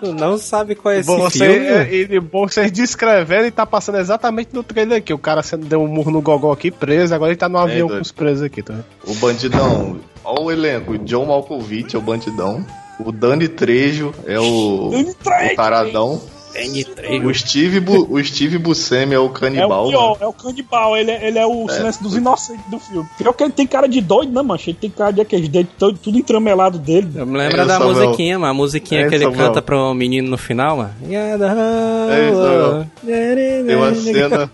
[0.00, 1.66] Tu não sabe qual é esse Bom, você, filme?
[1.66, 5.12] é, e bom vocês descrevendo e tá passando exatamente no trailer aqui.
[5.12, 7.86] O cara sendo, deu um murro no gogó aqui, preso, agora ele tá no avião
[7.88, 7.98] doido.
[8.00, 8.84] com os presos aqui, tá vendo?
[9.06, 12.64] O bandidão, ó o elenco, o John Malkovich é o bandidão,
[12.98, 15.52] o Dani Trejo é o, Dani Trejo.
[15.52, 16.22] o taradão,
[16.54, 17.24] N3.
[17.26, 20.16] o Steve, Bu, o Steve Buscemi é o É o canibal, pior, mano.
[20.20, 23.08] é o canibal, ele, é- ele é o silêncio dos inocentes do filme.
[23.18, 24.70] Pior que ele tem cara de doido, né, mancha?
[24.70, 27.10] Ele tem cara de aqueles dentes todo- tudo entremelado dele.
[27.14, 27.94] Eu me lembro É, da Samuel.
[28.06, 28.50] musiquinha, mano.
[28.50, 29.46] A musiquinha É, que ele Samuel.
[29.48, 30.90] canta pro menino no final, mano.
[31.10, 32.86] É isso, Samuel.
[33.66, 34.50] Tem uma cena.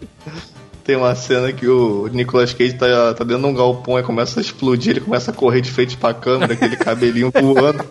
[0.89, 4.41] Tem uma cena que o Nicolas Cage tá, tá dentro de um galpão e começa
[4.41, 7.85] a explodir, ele começa a correr de frente pra câmera, aquele cabelinho voando.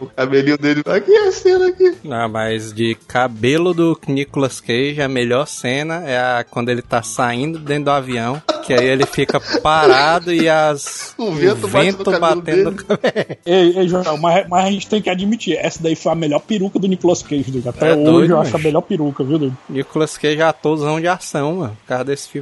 [0.00, 0.82] o cabelinho dele.
[0.84, 1.94] Aqui é a cena aqui.
[2.02, 7.04] Não, mas de cabelo do Nicolas Cage, a melhor cena é a, quando ele tá
[7.04, 12.04] saindo dentro do avião, que aí ele fica parado e as O vento bate no
[12.04, 12.64] cabelo batendo dele.
[12.64, 13.26] no cabelo.
[13.46, 16.40] Ei, ei, João, mas, mas a gente tem que admitir, essa daí foi a melhor
[16.40, 17.68] peruca do Nicolas Cage, dude.
[17.68, 19.56] Até É hoje doido, eu acho a melhor peruca, viu, dude?
[19.68, 21.76] Nicolas Cage é atorzão de ação, mano.
[21.82, 22.39] Por causa desse filme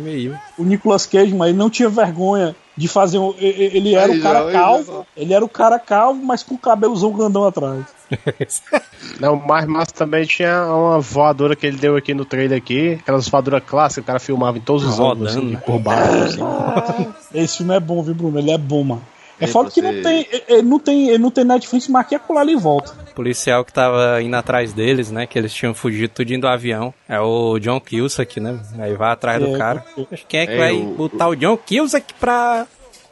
[0.58, 3.34] O Nicolas Cage, mas ele não tinha vergonha de fazer um.
[3.38, 7.12] Ele era Aí, o cara calvo, ele era o cara calvo, mas com o cabelozão
[7.12, 7.84] grandão atrás.
[9.20, 13.28] Não, mais massa também tinha uma voadora que ele deu aqui no trailer aqui, aquelas
[13.28, 15.62] voadoras clássicas, o cara filmava em todos os Rodando, ângulos, assim, né?
[15.66, 16.44] por baixo,
[16.76, 17.06] assim.
[17.34, 18.38] Esse filme é bom, viu, Bruno?
[18.38, 19.02] Ele é bom, mano.
[19.40, 22.14] É foda que você- não tem, ele não tem, ele não tem Netflix, mas aqui
[22.14, 22.92] é colar ali e volta.
[23.12, 25.27] O policial que tava indo atrás deles, né?
[25.27, 26.92] Que eles tinham fugido tudinho do avião.
[27.09, 28.59] É o John Cusack, né?
[28.79, 29.85] Aí vai atrás do É, cara.
[29.94, 32.66] porque- Quem é que É, vai o- botar o John Cusack pra...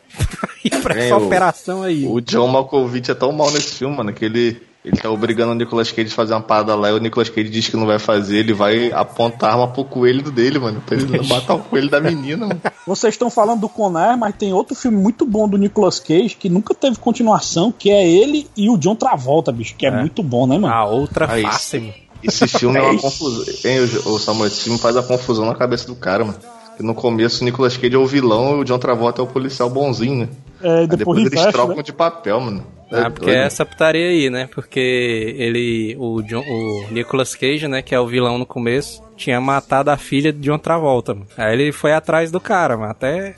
[0.65, 2.07] ir pra É, essa o- operação aí?
[2.07, 5.55] O John Malkovich é tão mal nesse filme, mano, que ele, ele tá obrigando o
[5.57, 7.99] Nicolas Cage a fazer uma parada lá e o Nicolas Cage diz que não vai
[7.99, 11.59] fazer, ele vai apontar a arma pro coelho dele, mano, pra ele não matar o
[11.59, 12.61] coelho da menina, mano.
[12.87, 16.49] Vocês estão falando do Conair, mas tem outro filme muito bom do Nicolas Cage que
[16.49, 20.01] nunca teve continuação, que é ele e o John Travolta, bicho, que é, É.
[20.01, 20.72] muito bom, né, mano?
[20.72, 21.94] A outra Aí, face, mano.
[22.22, 23.44] Esse filme é uma confusão.
[23.64, 26.38] Hein, o, o Samuel, esse filme faz a confusão na cabeça do cara, mano.
[26.77, 29.27] Que no começo o Nicolas Cage é o vilão e o John Travolta é o
[29.27, 30.29] policial bonzinho, né?
[30.62, 31.83] É, depois, depois eles investe, trocam né?
[31.83, 32.66] de papel, mano.
[32.92, 33.38] É Ah, porque doido.
[33.38, 34.49] é essa putaria aí, né?
[34.55, 39.40] Porque ele, o, John, o Nicolas Cage, né, que é o vilão no começo, tinha
[39.40, 41.12] matado a filha de John Travolta.
[41.14, 41.27] mano.
[41.37, 43.35] Aí ele foi atrás do cara, mas até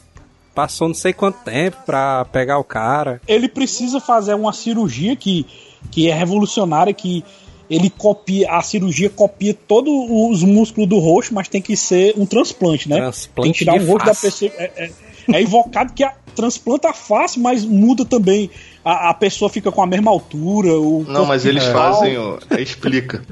[0.55, 3.21] passou não sei quanto tempo pra pegar o cara.
[3.27, 5.47] Ele precisa fazer uma cirurgia que,
[5.91, 7.25] que é revolucionária, que
[7.71, 12.27] ele copia, a cirurgia copia todos os músculos do rosto, mas tem que ser um
[12.27, 12.97] transplante, né?
[12.97, 14.49] Transplante tem que tirar de um rosto da face.
[14.51, 14.53] pessoa.
[14.63, 14.91] É, é-
[15.31, 18.51] é invocado que a, transplanta a face, mas muda também.
[18.85, 20.73] A, a pessoa fica com a mesma altura.
[20.79, 23.23] O Não, mas eles fica fazem, ó, explica.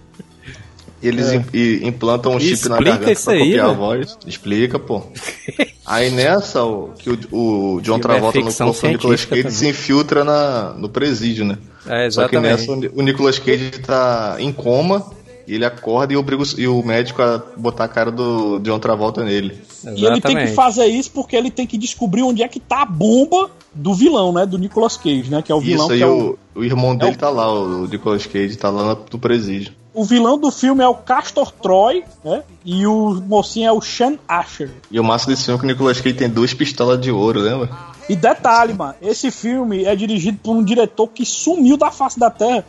[1.03, 3.75] Eles im- e- implantam um chip na Explica garganta isso pra aí, copiar a né?
[3.75, 4.19] voz.
[4.27, 5.03] Explica, pô.
[5.87, 9.69] Aí nessa, o, que o, o John é Travolta no corpo do Nicolas Cage se
[9.69, 11.59] infiltra na, no presídio, né?
[11.87, 12.69] É, Só que exatamente.
[12.69, 15.07] nessa o o Nicolas Cage tá em coma
[15.47, 18.81] e ele acorda e obriga o, e o médico a botar a cara do John
[18.81, 19.63] Travolta nele.
[19.85, 20.55] E ele tem que Exatamente.
[20.55, 24.33] fazer isso porque ele tem que descobrir onde é que tá a bomba do vilão,
[24.33, 24.47] né?
[24.47, 25.43] Do Nicolas Cage, né?
[25.43, 27.53] Que é o vilão Isso que aí, é o, o, irmão dele o- tá lá,
[27.53, 29.73] o Nicolas Cage tá lá no presídio.
[29.95, 32.43] o vilão do filme é o Castor Troy, né?
[32.65, 34.71] E o mocinho é o Sean Asher.
[34.91, 37.41] E o massa desse filme é que o Nicolas Cage tem duas pistolas de ouro,
[37.41, 37.71] lembra?
[38.09, 42.31] E detalhe, mano, esse filme é dirigido por um diretor que sumiu da face da
[42.31, 42.65] terra,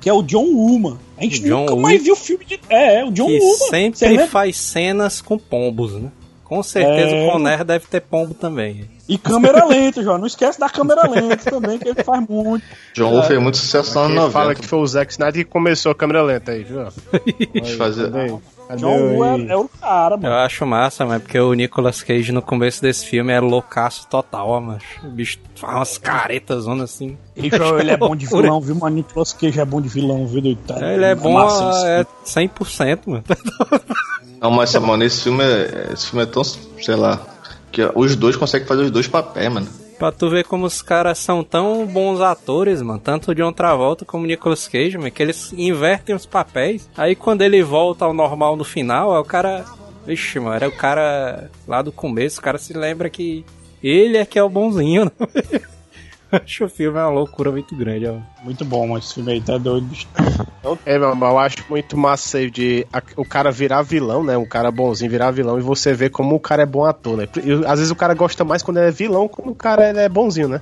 [0.00, 1.00] que é o John Woo, mano.
[1.16, 1.82] A gente John nunca Woo?
[1.82, 2.60] mais viu filme de.
[2.68, 3.58] É, é o John Que Woo, mano.
[3.70, 6.10] Você sempre faz cenas com pombos, né?
[6.52, 7.26] Com certeza É.
[7.26, 8.84] o Conner deve ter pombo também.
[9.08, 10.18] E câmera lenta, João.
[10.18, 12.62] Não esquece da câmera lenta também, que ele faz muito.
[12.94, 14.60] John Woo fez muito sucesso nos Quem anos fala 90.
[14.60, 16.84] que foi o Zack Snyder que começou a câmera lenta aí, viu?
[17.54, 18.10] Deixa eu fazer-?
[18.80, 20.34] Cadê John Woo é, é o cara, Eu mano.
[20.34, 24.60] acho massa, mas porque o Nicolas Cage no começo desse filme é loucaço total, ó,
[24.60, 27.16] mas o bicho faz umas caretas zona assim.
[27.36, 28.74] E, João, ele é bom de vilão, viu?
[28.74, 30.40] Mano, Nicolas Cage é bom de vilão, viu?
[30.42, 30.58] doido?
[30.66, 32.50] Tá- Ele é bom, massa é filme.
[32.54, 33.24] 100%, mano.
[34.40, 37.20] Não, mas mano, esse filme é, esse filme é tão, sei lá,
[37.70, 39.68] que os dois conseguem fazer os dois papéis, mano.
[40.02, 42.98] Pra tu ver como os caras são tão bons atores, mano.
[42.98, 45.12] Tanto o John Travolta como o Nicolas Cage, mano.
[45.12, 46.90] Que eles invertem os papéis.
[46.96, 49.64] Aí quando ele volta ao normal no final, é o cara.
[50.04, 52.40] Vixe, mano, era o cara lá do começo.
[52.40, 53.44] O cara se lembra que
[53.80, 55.12] ele é que é o bonzinho, né?
[56.32, 58.16] Acho o filme é uma loucura muito grande, ó.
[58.42, 59.86] Muito bom, mas esse filme aí tá doido.
[60.86, 64.36] É, meu irmão, eu acho muito massa aí de a- o cara virar vilão, né?
[64.38, 67.28] Um cara bonzinho virar vilão e você vê como o cara é bom ator, né?
[67.44, 69.98] E, às vezes o cara gosta mais quando ele é vilão, quando o cara ele
[69.98, 70.60] é bonzinho, né?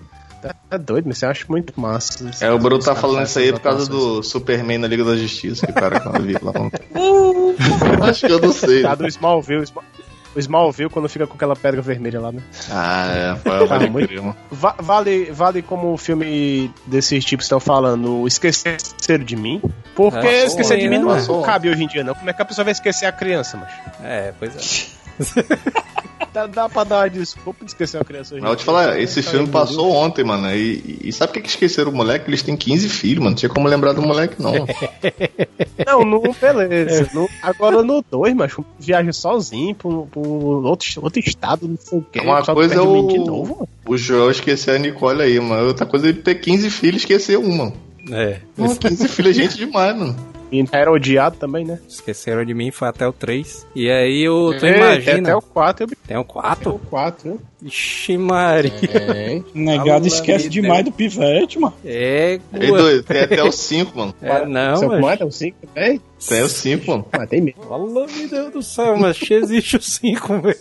[0.70, 2.30] É doido, mas eu acho muito massa.
[2.40, 5.66] É, o Bruno tá falando isso aí por causa do Superman na Liga da Justiça,
[5.66, 6.70] que o cara com a vilão.
[8.08, 8.80] Acho que eu não sei.
[8.82, 9.64] Tá do Smallville.
[9.64, 9.82] Sma-
[10.34, 12.40] O Smallville quando fica com aquela pedra vermelha lá, né?
[12.70, 14.36] Ah, é, pode, Tá pode muito-.
[14.50, 18.78] Va- vale, vale como o filme desses tipos estão falando, esquecer
[19.24, 19.60] de mim.
[19.96, 21.42] Porque É, esquecer de mim né, não mano?
[21.42, 22.14] cabe hoje em dia, não.
[22.14, 23.70] Como é que a pessoa vai esquecer a criança, mas
[24.04, 25.00] É, pois é.
[26.32, 29.00] dá, dá pra dar uma desculpa de esquecer a criança hoje Mas eu te falar,
[29.00, 30.50] esse Tá filme passou ontem, mano.
[30.54, 32.28] E, e sabe por que, que esqueceram o moleque?
[32.28, 33.30] Eles têm 15 filhos, mano.
[33.30, 34.52] Não tinha como lembrar do moleque, não.
[35.86, 37.10] Não, no beleza.
[37.14, 40.06] No- agora no 2, mas viaja sozinho pra um
[40.66, 42.20] outro, outro estado, não sei o que.
[42.20, 45.66] Uma coisa é o, de novo, o Joel esquecer a Nicole aí, mano.
[45.66, 47.72] Outra coisa é ele ter 15 filhos e esquecer uma.
[48.10, 48.38] É.
[48.56, 50.16] Pô, 15 filhos é gente demais, mano.
[50.52, 51.78] E era odiado também, né?
[51.88, 53.66] Esqueceram de mim, foi até o 3.
[53.74, 55.28] E aí o, tu É, tem imagina.
[55.28, 56.78] até o 4, eu Tem o 4?
[56.90, 57.38] 4, né?
[57.62, 58.72] Ixi, Maria.
[58.82, 59.42] É.
[59.54, 60.62] Negado Alô, esquece amigo.
[60.62, 61.74] demais do pivete, mano.
[61.84, 64.14] É, Ei, doido, tem até o 5, mano.
[64.22, 65.20] é não, Seu mas...
[65.20, 66.00] é o 5 também?
[66.26, 67.06] Tem o 5, mano.
[67.12, 67.62] Ah, tem mesmo.
[67.62, 70.56] Fala, meu Deus do céu, mas existe o 5, velho.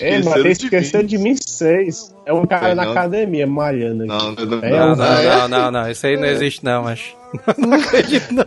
[0.00, 1.06] É, mas tem mim.
[1.06, 2.14] de mim 6.
[2.26, 2.90] É um cara na não.
[2.92, 4.12] academia malhando aqui.
[4.12, 6.82] Não, não, não, É, Não, um- não, não, não, não, isso aí não existe não,
[6.84, 7.00] mas...
[7.58, 8.46] Não acredito não.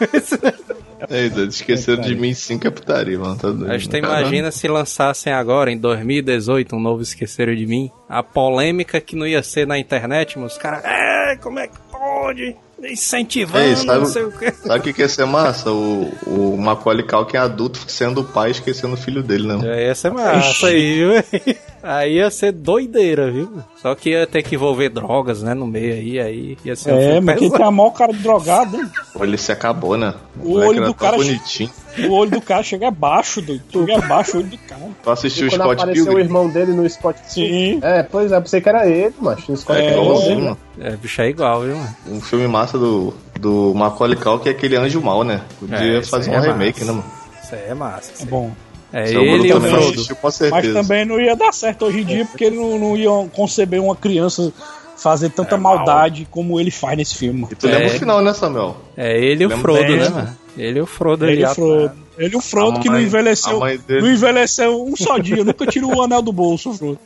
[0.00, 0.08] Ei,
[1.06, 3.36] doido, esqueceram de mim 5 é putaria, mano.
[3.36, 3.66] Tá doido.
[3.66, 4.20] Mas tu Caramba.
[4.20, 9.26] imagina se lançassem agora, em 2018, um novo Esqueceram de Mim, a polêmica que não
[9.26, 12.56] ia ser na internet, mas os caras, é, como é que pode?
[12.82, 14.52] Incentivando, Ei, sabe- não sei o quê.
[14.52, 15.70] Sabe o que, que ia ser massa?
[15.72, 19.58] O, o Macaulay Culkin é adulto sendo o pai esquecendo o filho dele, né?
[19.64, 21.56] É, ia ser massa aí, viu?
[21.80, 23.62] Aí ia ser doideira, viu?
[23.80, 26.98] Só que ia ter que envolver drogas, né, no meio aí, aí ia ser um
[26.98, 28.76] É, filme mas quem tem a maior cara de drogado?
[29.12, 30.12] Pô, ele se acabou, né?
[30.42, 31.70] O moleque olho do cara- bonitinho.
[32.06, 33.62] O olho do cara chega abaixo, doido.
[33.72, 34.80] Chega abaixo o olho do cara.
[35.02, 36.24] Tu assistiu o Scott apareceu o Pilgrim?
[36.24, 37.80] irmão dele no Scott Sim.
[37.82, 39.50] É, pois é, pensei que era ele, macho.
[39.50, 40.04] No Scott É, É, Pilgrim.
[40.06, 40.58] igualzinho, mano.
[40.80, 41.96] É, bicho é igual, viu, mano?
[42.08, 45.40] Um filme massa do, do Macaulay Culkin é aquele Anjo Mal, né?
[45.58, 46.92] Podia É, fazer um é remake, massa.
[46.92, 47.04] né, mano?
[47.42, 48.12] Isso aí é massa.
[48.12, 48.30] isso É aí.
[48.30, 48.50] bom.
[48.90, 49.88] É Seu Bruno ele e o também Frodo.
[49.90, 52.96] assistiu, com Mas também não ia dar certo hoje em dia, porque ele não, não
[52.96, 54.50] ia conceber uma criança
[54.96, 55.76] fazer tanta É, mal.
[55.76, 57.46] maldade como ele faz nesse filme.
[57.50, 57.86] E tu lembra É.
[57.86, 58.76] o final, né, Samuel?
[58.96, 60.08] É ele e o Lembra Frodo, bem, né, né?
[60.08, 60.36] mano?
[60.58, 61.34] Ele e o Frodo ali.
[61.34, 61.54] Ele e o.
[61.54, 61.92] Frodo.
[62.18, 63.60] Ele e o Frodo A que não mãe- envelheceu.
[63.86, 66.98] dele- Não envelheceu um só dia, nunca tirou o anel do bolso, o Frodo.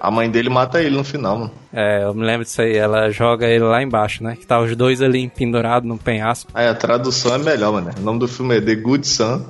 [0.00, 1.50] A mãe dele mata ele no final, mano.
[1.72, 2.76] É, eu me lembro disso aí.
[2.76, 4.36] Ela joga ele lá embaixo, né?
[4.38, 6.50] Que tá os dois ali pendurados no penhasco.
[6.54, 7.90] Aí a tradução é melhor, mano.
[7.98, 9.42] O nome do filme é The Good Son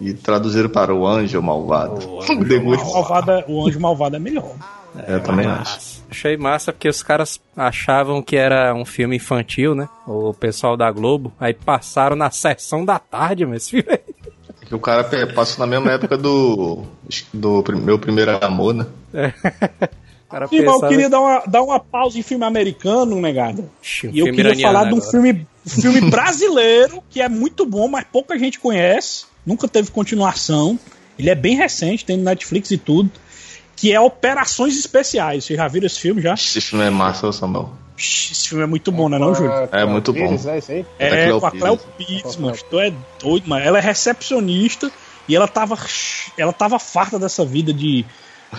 [0.00, 2.00] e traduziram para o Anjo Malvado.
[2.08, 4.50] O anjo malvado é, o anjo malvado é melhor.
[5.08, 6.02] Eu também acho.
[6.10, 9.88] Achei massa porque os caras achavam que era um filme infantil, né?
[10.06, 11.32] O pessoal da Globo.
[11.40, 14.14] Aí passaram na sessão da tarde, mas esse filme aí.
[14.62, 15.04] É que o cara
[15.34, 16.84] passou na mesma época do.
[17.32, 18.86] do meu primeiro amor, né?
[19.12, 23.20] O cara Sim, mas eu pensava- queria dar uma, dar uma pausa em filme americano,
[23.20, 23.62] negado.
[23.62, 27.88] Um E eu queria falar de um filme, um filme brasileiro que é muito bom,
[27.88, 29.26] mas pouca gente conhece.
[29.44, 30.78] Nunca teve continuação.
[31.18, 33.10] Ele é bem recente, tem no Netflix e tudo.
[33.76, 35.44] Que é Operações Especiais.
[35.44, 36.34] Vocês já viram esse filme já?
[36.34, 37.70] Esse filme é massa, ô Samuel.
[37.96, 39.52] Esse filme é muito bom, né, não, Júlio?
[39.70, 40.32] É muito bom.
[40.32, 40.84] Né?
[40.98, 42.22] É, com a Cleo Pires.
[42.22, 42.56] Pires, mano.
[42.68, 43.64] Tu é doido, mano.
[43.64, 44.90] Ela é recepcionista
[45.28, 45.76] e ela tava,
[46.36, 48.04] ela tava farta dessa vida de,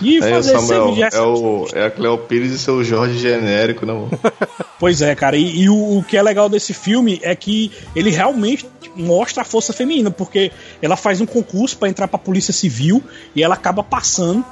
[0.02, 2.82] É, o fazer esse Samuel, serviço de é, o, é a Cleo Pires e seu
[2.82, 4.10] Jorge genérico, né, mano?
[4.78, 5.36] Pois é, cara.
[5.36, 9.44] E, e o, o que é legal desse filme é que ele realmente mostra a
[9.44, 10.52] força feminina, porque
[10.82, 13.02] ela faz um concurso pra entrar pra Polícia Civil
[13.34, 14.44] e ela acaba passando.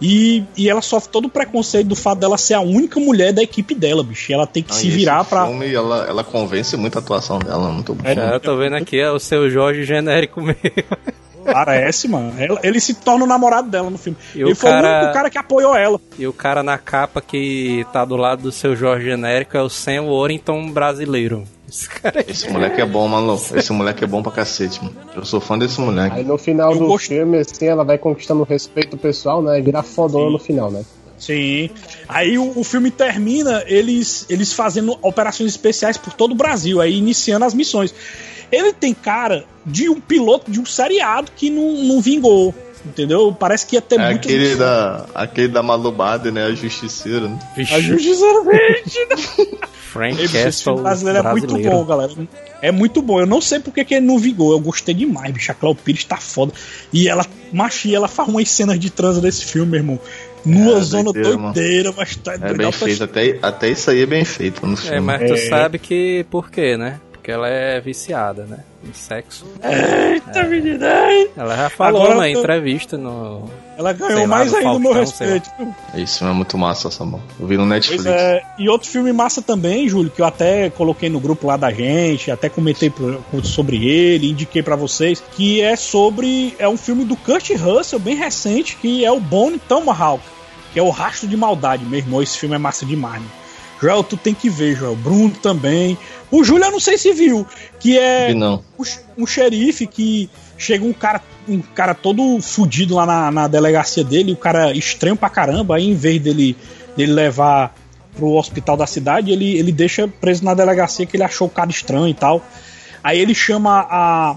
[0.00, 3.42] E, e ela sofre todo o preconceito do fato dela ser a única mulher da
[3.42, 4.30] equipe dela, bicho.
[4.30, 5.46] E ela tem que Ah, se virar pra.
[5.46, 8.04] filme, ela, ela convence muito a atuação dela, muito bom.
[8.14, 10.60] Já eu tô vendo aqui, é o seu Jorge genérico mesmo.
[11.44, 12.34] Parece, mano.
[12.38, 14.18] Ela- ele se torna o namorado dela no filme.
[14.34, 16.00] E ele o foi cara- o único cara que apoiou ela.
[16.18, 19.68] E o cara na capa que tá do lado do seu Jorge genérico é o
[19.68, 21.44] Sam Warrington brasileiro.
[21.68, 22.26] Esse cara aí.
[22.28, 23.40] Esse moleque é bom, mano.
[23.54, 24.94] Esse moleque é bom pra cacete, mano.
[25.14, 26.16] Eu sou fã desse moleque.
[26.16, 29.58] Aí no final Eu do gosto- filme, assim, ela vai conquistando o respeito pessoal, né?
[29.58, 30.84] E virar fodona no final, né?
[31.18, 31.70] Sim.
[32.08, 36.94] Aí o, o filme termina eles, eles fazendo operações especiais por todo o Brasil, aí
[36.96, 37.94] iniciando as missões.
[38.52, 42.54] Ele tem cara de um piloto de um seriado que não, não vingou.
[42.86, 43.34] Entendeu?
[43.38, 44.18] Parece que ia ter É muito.
[44.28, 46.44] aquele da, aquele da Malubada, né?
[46.44, 47.38] A Justiceira, né?
[47.56, 49.56] A Justiça Verde.
[49.92, 51.76] Frank Esse filme Castle brasileiro é muito brasileiro.
[51.78, 52.12] bom, galera.
[52.62, 53.18] É muito bom.
[53.20, 54.52] Eu não sei porque que ele não vingou.
[54.52, 55.50] Eu gostei demais, bicho.
[55.50, 56.52] A Cléo Pires tá foda.
[56.92, 60.00] E ela, machia, ela faz umas cenas de transa desse filme, meu irmão.
[60.44, 62.56] Numa É, zona doideira, doideira, mas tá É doido.
[62.56, 63.02] bem feito.
[63.04, 64.96] Até, até isso aí é bem feito no filme.
[64.96, 65.48] É, mas tu É.
[65.48, 67.00] sabe que por quê, né?
[67.26, 68.60] Porque ela é viciada, né?
[68.88, 69.44] Em sexo.
[69.60, 71.10] Eita, menina.
[71.10, 71.28] hein?
[71.36, 73.50] Ela já falou Agora na tô- entrevista no.
[73.76, 75.50] Ela ganhou lá, mais do ainda o meu respeito.
[75.50, 75.74] Filme
[76.30, 77.20] é muito massa, Samuel.
[77.40, 78.04] Eu vi no Netflix.
[78.04, 81.56] Pois é, e outro filme massa também, Júlio, que eu até coloquei no grupo lá
[81.56, 82.92] da gente, até comentei
[83.42, 86.54] sobre ele, indiquei pra vocês, que é sobre.
[86.60, 90.22] É um filme do Kurt Russell, bem recente, que é o Bone Tomahawk,
[90.72, 92.22] que é o Rastro de Maldade, meu irmão.
[92.22, 93.28] Esse filme é massa demais, né?
[93.80, 94.96] Joel, tu tem que ver, Joel.
[94.96, 95.98] Bruno também.
[96.30, 97.46] O Júlio, eu não sei se viu,
[97.78, 98.62] que é não.
[99.16, 104.32] um, xerife que chega um cara, um cara todo fudido lá na, na delegacia dele,
[104.32, 106.56] o cara estranho pra caramba, aí em vez dele,
[106.96, 107.74] dele levar
[108.16, 111.70] pro hospital da cidade, ele, ele deixa preso na delegacia que ele achou o cara
[111.70, 112.44] estranho e tal.
[113.04, 114.36] Aí ele chama a,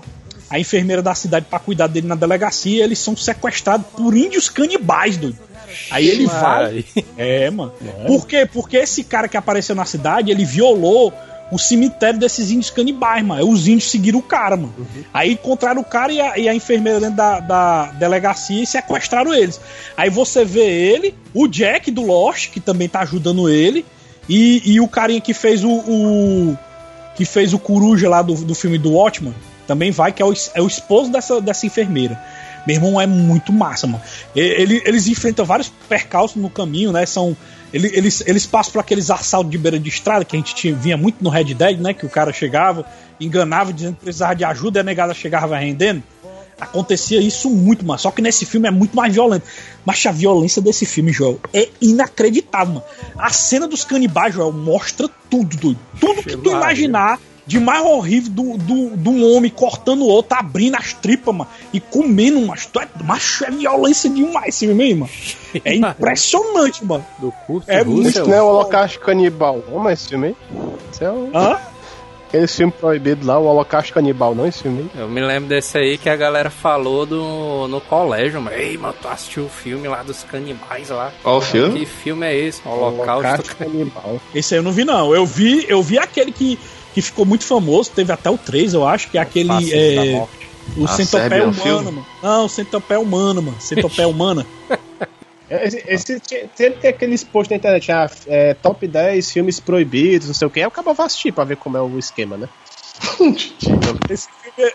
[0.50, 4.50] a enfermeira da cidade pra cuidar dele na delegacia e eles são sequestrados por índios
[4.50, 5.49] canibais, doido.
[5.92, 6.86] Aí ele vai.
[6.96, 7.04] Ai.
[7.18, 7.74] É, mano.
[8.08, 8.48] Por quê?
[8.52, 11.14] Porque esse cara que apareceu na cidade, ele violou
[11.52, 13.50] o cemitério desses índios canibais, mano.
[13.50, 14.74] Os índios seguiram o cara, mano.
[15.14, 19.34] Aí encontraram o cara e a, e a enfermeira dentro da, da delegacia e sequestraram
[19.34, 19.60] eles.
[19.98, 23.84] Aí você vê ele, o Jack do Lost, que também tá ajudando ele,
[24.28, 25.70] e, e o carinha que fez o.
[25.72, 26.58] o-
[27.16, 29.34] que fez o coruja lá do, do filme do Watchman,
[29.68, 32.18] também vai, que é o, é o esposo dessa, dessa enfermeira.
[32.70, 34.02] Meu irmão é muito massa, mano.
[34.36, 37.04] Ele- eles enfrentam vários percalços no caminho, né?
[37.06, 37.36] São.
[37.74, 40.76] ele- Eles, eles passam por aqueles assaltos de beira de estrada que a gente tinha,
[40.76, 41.94] vinha muito no Red Dead, né?
[41.96, 42.86] Que o cara chegava,
[43.20, 46.04] enganava, dizendo que precisava de ajuda e a negada chegava rendendo.
[46.62, 47.98] Acontecia isso muito, mano.
[48.00, 49.46] Só que nesse filme é muito mais violento.
[49.86, 52.86] Mas a violência desse filme, Joel, é inacreditável, mano.
[53.18, 55.80] A cena dos canibais, Joel, mostra tudo, doido.
[56.00, 60.38] Tudo que tu imaginar de mais horrível do, do, do um homem cortando o outro,
[60.38, 64.84] abrindo as tripas, mano, e comendo, mas tu é, macho, é violência demais esse filme
[64.84, 65.12] aí, mano.
[65.66, 67.04] É impressionante, mano.
[67.18, 70.28] Do curso É é muito- Isso não é o Holocausto Canibal, não, mas esse filme
[70.28, 70.36] aí?
[70.92, 71.32] Isso é o...
[71.34, 71.60] Hã?
[72.28, 75.02] aquele filme proibido lá, o Holocausto Canibal, não esse filme aí?
[75.02, 78.94] Eu me lembro desse aí que a galera falou do, no colégio, mas ei, mano,
[79.02, 81.12] tu assistiu o filme lá dos canibais lá.
[81.24, 81.80] Qual o filme?
[81.80, 82.62] Que filme é esse?
[82.68, 83.56] Holocausto.
[83.56, 84.22] Canibal.
[84.36, 85.16] Esse aí eu não vi, não.
[85.16, 86.60] Eu vi, eu vi aquele que,
[86.94, 89.74] que ficou muito famoso, teve até o 3, eu acho, que é aquele.
[89.74, 90.28] É,
[90.78, 91.86] o A centopé é um humano, filme?
[91.86, 92.06] mano.
[92.22, 93.58] Não, o centopé humano, mano.
[93.60, 94.46] Centopé humana.
[95.50, 96.22] Esse, esse,
[96.54, 100.52] sempre tem aqueles posts na internet, ah, é, top 10 filmes proibidos, não sei o
[100.52, 102.48] que, eu acabava assistir pra ver como é o esquema, né?
[104.10, 104.28] Esse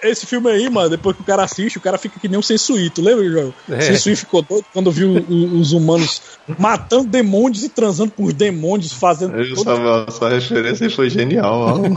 [0.03, 2.43] esse filme aí, mano, depois que o cara assiste, o cara fica que nem um
[2.43, 2.91] Sensui.
[2.91, 3.55] Tu lembra, João?
[3.71, 3.79] É.
[3.79, 6.23] O Sensui ficou doido quando viu os humanos
[6.59, 9.37] matando demônios e transando com os demônios, fazendo.
[9.37, 11.97] Eu, todo- Samuel, essa referência foi genial, mano.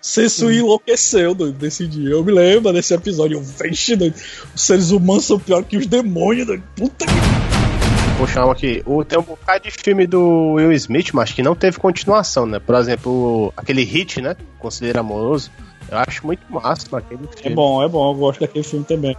[0.00, 2.10] Sensui enlouqueceu doido, nesse dia.
[2.10, 3.38] Eu me lembro desse episódio.
[3.38, 4.14] Eu, vixe, doido.
[4.54, 6.62] Os seres humanos são piores que os demônios, doido.
[6.76, 7.12] Puta que.
[8.18, 8.82] puxar aqui.
[8.86, 12.60] O, tem um bocado de filme do Will Smith, mas que não teve continuação, né?
[12.60, 14.36] Por exemplo, aquele hit, né?
[14.60, 15.50] Conselheiro Amoroso.
[15.90, 17.54] Eu acho muito massa aquele É filme.
[17.56, 19.16] bom, é bom, eu gosto daquele filme também.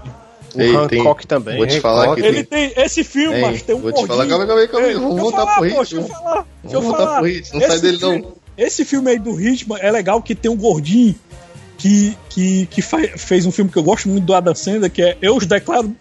[0.55, 1.57] O Ei, tem- Hancock também.
[1.57, 2.70] Vou te falar que Ele tem.
[2.72, 5.07] tem esse filme, Ei, mas tem um vou te falar, calma aí, calma aí, calma
[5.09, 5.78] vamos deixa eu voltar pro ritmo.
[5.84, 7.18] Deixa eu falar, deixa eu Vamos voltar falar.
[7.20, 8.38] pro ritmo, não sai Esse dele filme- não.
[8.57, 11.15] Esse filme aí do ritmo é legal que tem um gordinho
[11.78, 15.01] que, que, que fa- fez um filme que eu gosto muito do Adam Sandler, que
[15.01, 15.95] é Eu os Declaro.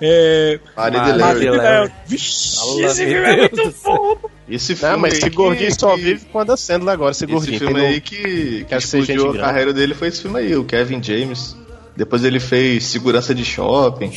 [0.00, 1.44] É, Maria Maria de Larry.
[1.46, 1.56] Larry.
[1.58, 1.88] Larry.
[1.88, 4.18] é, Vixe, esse filme é muito bom.
[4.48, 7.10] Esse filme Não, mas aí esse que- gordinho só que- vive com a Sandler agora,
[7.10, 7.58] esse Esse gordinho.
[7.58, 10.64] filme Tem no- aí que, que explodiu a carreira dele foi esse filme aí, o
[10.64, 11.56] Kevin James.
[11.96, 14.12] Depois ele fez Segurança de Shopping.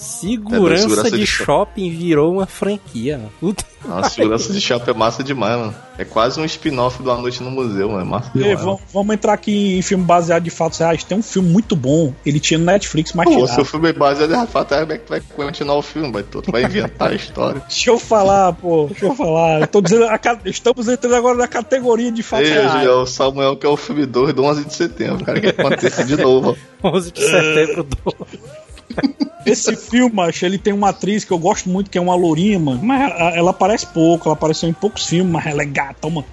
[0.00, 3.32] Segurança, segurança de, de shopping virou uma franquia, mano.
[3.38, 3.64] Puta.
[3.84, 5.74] Nossa, Segurança de Shopping é massa demais, mano.
[5.96, 8.00] É quase um spin-off do A Noite no Museu, mano.
[8.00, 8.60] É massa Ei, demais.
[8.60, 11.02] vamos, vamos entrar aqui em filme baseado de fatos reais.
[11.02, 12.12] Tem um filme muito bom.
[12.24, 13.54] Ele tinha no Netflix, mas Pô, tiraram.
[13.54, 16.12] se o filme é baseado em fato, como é que tu vai continuar o filme?
[16.12, 17.62] Vai, tu vai inventar a história.
[17.68, 18.86] Deixa eu falar, pô.
[18.86, 19.60] Deixa eu falar.
[19.62, 22.86] Eu tô dizendo, a estamos entrando agora na categoria de fatos Ei, reais.
[22.86, 25.24] é o Samuel que é o filme 2 do 11 de setembro.
[25.24, 26.56] Cara, que aconteça de novo.
[26.84, 29.29] 11 de setembro do.
[29.46, 32.58] Esse filme, macho, ele tem uma atriz que eu gosto muito, que é uma lourinha,
[32.58, 32.80] mano.
[32.82, 36.26] Mas ela, aparece pouco, ela apareceu em poucos filmes, mas ela é gata, mano.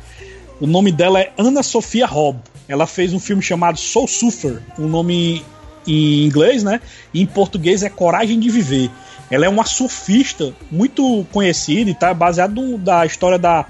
[0.59, 2.39] O nome dela é Ana Sofia Robb.
[2.67, 5.43] Ela fez um filme chamado Soul Surfer, um nome
[5.87, 6.81] em inglês, né?
[7.13, 8.89] E em português é Coragem de Viver.
[9.31, 13.65] Ela é uma surfista muito conhecida e tá baseado no- da história da,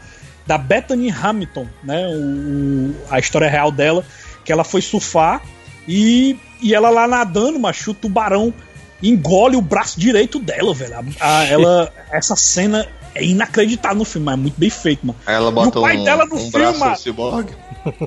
[0.47, 2.07] da Bethany Hamilton, né?
[2.07, 2.11] O,
[2.91, 4.03] o- a história real dela,
[4.43, 5.41] que ela foi surfar
[5.87, 8.51] e, e ela lá nadando, macho, o tubarão
[9.01, 10.95] engole o braço direito dela, velho.
[11.19, 15.17] A- a- ela, essa cena é inacreditável no filme, mas é muito bem feito, mano.
[15.25, 17.53] Ela E bota o pai um, dela no um filme, braço ciborgue.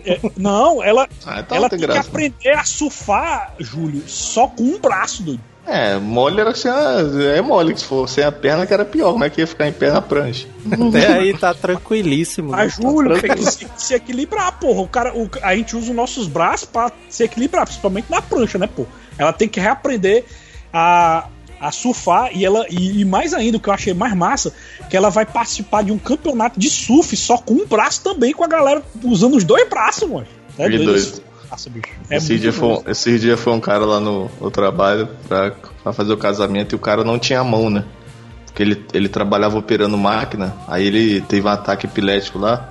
[0.05, 2.09] É, não, ela, Ah, então ela tem tem que graça.
[2.09, 5.41] aprender a surfar, Júlio, só com um braço, doido.
[5.67, 6.97] É, mole era sem a,
[7.37, 9.13] É mole, que se for sem a perna que era pior.
[9.13, 10.49] Como é que ia ficar em pé na prancha?
[10.89, 12.51] Até aí tá tranquilíssimo.
[12.51, 12.57] né?
[12.59, 14.81] Mas, Júlio, tem que se, se equilibrar, porra.
[14.81, 18.59] O cara, o- a gente usa os nossos braços pra se equilibrar, principalmente na prancha,
[18.59, 18.85] né, pô?
[19.19, 20.25] Ela tem que reaprender
[20.73, 21.27] a,
[21.61, 24.53] a surfar e ela e, e mais ainda, o que eu achei mais massa,
[24.89, 28.45] que ela vai participar de um campeonato de surf só com um braço também, com
[28.45, 30.27] a galera usando os dois braços, mano.
[30.59, 30.97] É doido.
[30.97, 31.23] isso.
[31.51, 31.89] Nossa, bicho.
[32.09, 35.51] É esse, dia foi, um- esse dia foi um cara lá no, no trabalho pra,
[35.83, 37.85] pra fazer o casamento e o cara não tinha mão, né?
[38.47, 42.69] Porque ele, ele trabalhava operando máquina, aí ele teve um ataque epilético lá,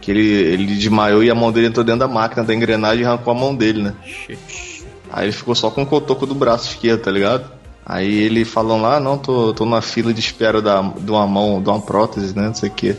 [0.00, 3.06] que ele, ele desmaiou e a mão dele entrou dentro da máquina da engrenagem e
[3.06, 3.94] arrancou a mão dele, né?
[5.10, 7.50] Aí ele ficou só com o cotoco do braço esquerdo, tá ligado?
[7.84, 11.26] Aí ele falou lá, "Ah, não, tô, tô na fila de espera da, de uma
[11.26, 12.48] mão, de uma prótese, né?
[12.48, 12.96] Não sei o quê.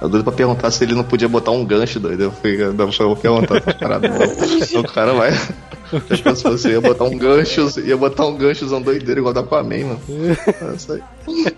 [0.00, 2.22] Eu doido pra perguntar se ele não podia botar um gancho, doido.
[2.24, 2.72] Eu fui, eu
[3.08, 4.08] vou perguntar essa parada.
[4.08, 4.18] não.
[4.80, 5.32] o cara vai.
[6.08, 9.84] Já pensou assim, ia botar um gancho, ia botar um ganchozão doideiro igual da Aquaman,
[9.84, 10.00] mano.
[10.46, 11.02] É isso aí.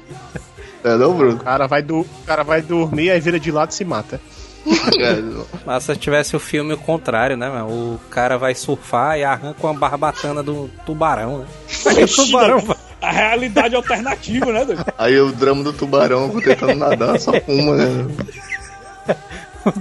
[0.83, 1.35] É não, Bruno?
[1.37, 4.19] O cara, vai do, o cara vai dormir, aí vira de lado e se mata.
[5.65, 7.69] Mas se tivesse o filme o contrário, né, mano?
[7.69, 11.47] O cara vai surfar e arranca uma barbatana do tubarão, né?
[11.87, 12.77] Aí o tubarão vai.
[13.03, 14.85] A realidade alternativa, né, doido?
[14.99, 18.07] Aí o drama do tubarão tentando nadar só com uma, né?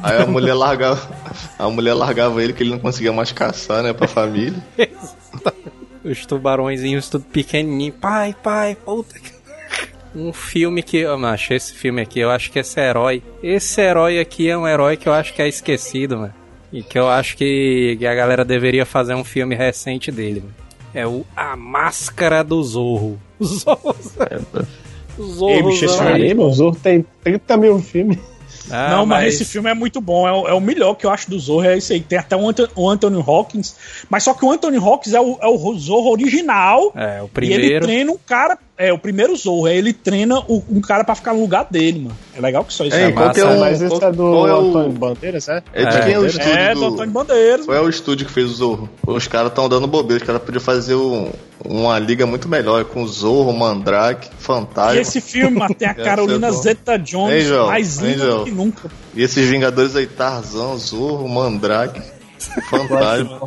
[0.02, 1.10] Aí a mulher largava.
[1.58, 4.64] A mulher largava ele que ele não conseguia mais caçar, né, pra família.
[6.04, 7.92] Os tubarõezinhos tudo pequenininho.
[7.92, 9.29] Pai, pai, puta que...
[10.16, 14.20] Um filme que eu acho esse filme aqui, eu acho que esse herói, esse herói
[14.20, 16.34] aqui é um herói que eu acho que é esquecido, mano.
[16.74, 20.55] E que eu acho que que a galera deveria fazer um filme recente dele, mano.
[20.93, 23.20] É o A Máscara do Zorro.
[23.41, 23.95] Zorro.
[25.20, 25.49] Zorro.
[25.51, 28.18] Ei, bicho, esse filme aí- Caramba, o Zorro tem 30 mil filmes.
[28.72, 29.34] Ah, não, mas...
[29.34, 30.28] esse filme é muito bom.
[30.28, 31.66] É o, é o melhor que eu acho do Zorro.
[31.66, 32.01] É esse aí.
[32.01, 33.76] Tem até o, Anto- o Anthony Hawkins.
[34.10, 36.91] Mas só que o Anthony Hawkins é o, é o Zorro original.
[36.95, 37.86] É, o E ele primeiro.
[37.86, 38.57] treina um cara.
[38.82, 39.66] É, o primeiro Zorro.
[39.66, 42.16] Aí ele treina o- um cara pra ficar no lugar dele, mano.
[42.34, 42.96] É legal que só isso.
[42.96, 43.34] É qual massa.
[43.42, 45.62] que é o- Mas esse qual- é do qual é o- Antônio Bandeiras, é?
[45.74, 46.02] É de É.
[46.02, 46.86] quem é o estúdio É, do do...
[46.88, 47.66] Antônio Bandeiras.
[47.66, 48.90] Qual é o estúdio que fez o Zorro?
[49.06, 51.30] Os caras estão dando bobeira, os caras podiam fazer um-
[51.66, 54.96] uma liga muito melhor com o Zorro, Mandrake, Fantasma.
[54.96, 55.94] E esse filme, mano, tem a
[56.40, 56.52] Carolina é.
[56.54, 58.38] Zeta-Jones Angel, mais linda Angel.
[58.40, 58.90] do que nunca.
[59.14, 62.02] E esses Vingadores aí, Tarzan, Zorro, Mandrake,
[62.70, 63.42] Fantasma.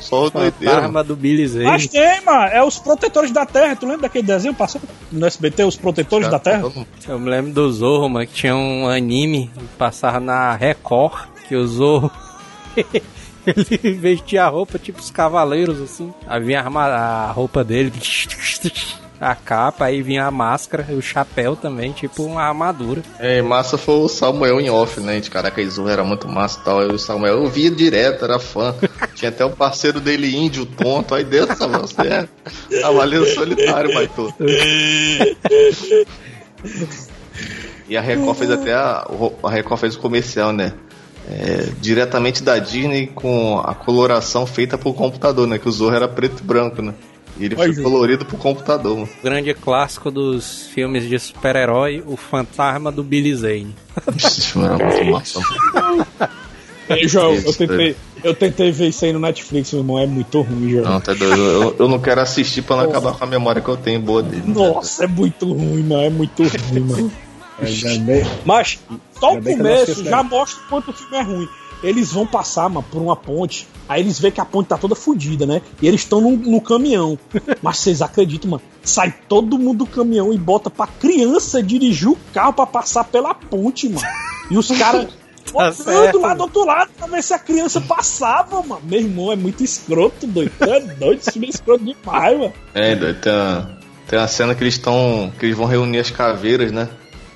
[0.00, 0.74] Só o doideiro.
[0.74, 0.86] mano.
[0.86, 1.64] Arma do Billy Zane.
[1.64, 2.44] Mas tem, mano.
[2.44, 3.76] É os Protetores da Terra.
[3.76, 4.80] Tu lembra daquele desenho passou
[5.10, 6.70] no SBT, Os Protetores da Terra?
[7.06, 11.56] Eu me lembro do Zorro, mano, que tinha um anime que passava na Record, que
[11.56, 12.10] o Zorro.
[13.46, 16.12] ele vestia a roupa tipo os cavaleiros, assim.
[16.26, 17.92] Aí vinha a roupa dele,
[19.22, 23.02] a capa, aí vinha a máscara o chapéu também, tipo uma armadura.
[23.20, 25.20] É, massa foi o Samuel em off, né?
[25.20, 26.80] De caraca, o Zorro era muito massa e tal.
[26.80, 28.74] Aí o Samuel eu via direto, era fã.
[29.14, 31.14] Tinha até o parceiro dele, índio, tonto.
[31.14, 32.28] Aí dentro, Samuel, você é
[32.80, 34.34] cavaleiro solitário, Baito.
[37.88, 39.06] E a Record fez até a,
[39.42, 40.72] a Record fez o comercial, né?
[41.30, 45.58] É, diretamente da Disney com a coloração feita por computador, né?
[45.58, 46.94] Que o Zorro era preto e branco, né?
[47.42, 49.08] E ele Olha, foi colorido por computador, mano.
[49.20, 53.74] Grande clássico dos filmes de super-herói, o fantasma do Billy Zane.
[53.96, 55.40] Era muito massa.
[56.88, 59.98] Ei, João, eu tentei, eu tentei ver isso aí no Netflix, meu irmão.
[59.98, 60.84] É muito ruim, João.
[60.84, 61.36] Não, tá doido.
[61.36, 64.22] Eu, eu não quero assistir pra não acabar com a memória que eu tenho boa
[64.22, 64.44] dele.
[64.46, 66.02] Nossa, é muito ruim, mano.
[66.02, 67.12] É muito ruim, mano.
[68.44, 68.78] Mas
[69.18, 70.28] só o começo já né?
[70.30, 71.48] mostra o quanto o filme é ruim.
[71.82, 73.66] Eles vão passar, mano, por uma ponte.
[73.88, 75.60] Aí eles veem que a ponte tá toda fodida, né?
[75.80, 77.18] E eles estão no, no caminhão.
[77.60, 78.62] Mas vocês acreditam, mano?
[78.82, 83.34] Sai todo mundo do caminhão e bota pra criança dirigir o carro pra passar pela
[83.34, 84.06] ponte, mano.
[84.50, 85.08] E os caras
[85.52, 88.82] olhando certo, lá do outro lado pra ver se a criança passava, mano.
[88.84, 90.52] Meu irmão é muito escroto, doido.
[90.60, 92.52] É doido, esse filme é escroto demais, mano.
[92.74, 95.32] É, doido, tem uma, tem uma cena que eles estão.
[95.38, 96.88] que eles vão reunir as caveiras, né?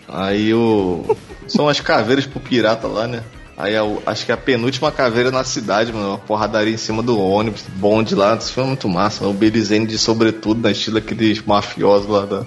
[0.08, 1.16] Aí o.
[1.48, 3.22] São as caveiras pro pirata lá, né?
[3.56, 6.08] Aí a- acho que é a penúltima caveira na cidade, mano.
[6.10, 8.34] Uma porradaria em cima do ônibus, bonde lá.
[8.36, 9.26] Esse filme é muito massa.
[9.26, 12.44] O Belizene de sobretudo, na estilo aqueles mafiosos lá da.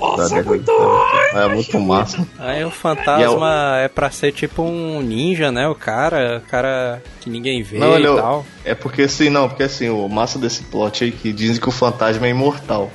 [0.00, 1.00] Nossa, da é muito ruim.
[1.34, 2.26] É muito massa.
[2.38, 5.68] Aí o fantasma é pra ser tipo um ninja, né?
[5.68, 8.46] O cara, o cara que ninguém vê Não, e é o- tal.
[8.64, 11.72] É porque assim, não, porque assim, o massa desse plot aí que dizem que o
[11.72, 12.90] fantasma é imortal.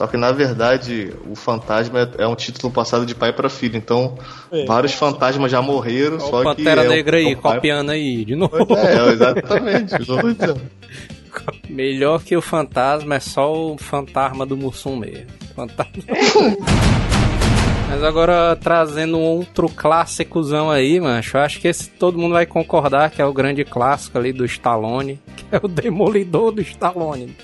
[0.00, 3.76] Só que na verdade o fantasma é, é um título passado de pai para filho.
[3.76, 4.16] Então
[4.50, 4.64] É.
[4.64, 6.62] vários fantasmas já morreram, Olha só o que.
[6.64, 8.56] Pantera é o- Negra aí, é pai- copiando aí, de novo.
[8.78, 9.92] É, exatamente.
[11.68, 15.26] Melhor que o fantasma é só o fantasma do Mussum mesmo.
[15.54, 15.92] Fantasma.
[17.90, 21.36] Mas agora trazendo um outro clássicozão aí, mancho.
[21.36, 24.46] eu Acho que esse todo mundo vai concordar que é o grande clássico ali do
[24.46, 27.36] Stallone, que é o Demolidor do Stallone.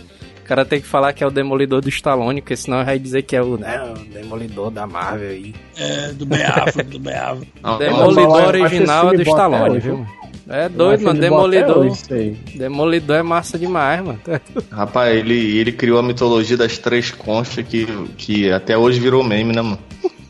[0.46, 3.22] O cara tem que falar que é o Demolidor do Stallone, porque senão vai dizer
[3.22, 5.52] que é o, né, o Demolidor da Marvel aí.
[5.76, 7.44] É, do Beafra, do Beafra.
[7.60, 10.06] Não, Demolidor acho original é do Stallone, hoje, viu?
[10.48, 11.18] É doido, mano.
[11.18, 11.78] Demolidor.
[11.78, 12.36] hoje.
[12.54, 14.20] Demolidor é massa demais, mano.
[14.70, 17.84] Rapaz, ele, ele criou a mitologia das três conchas que,
[18.16, 19.80] que até hoje virou meme, né, mano?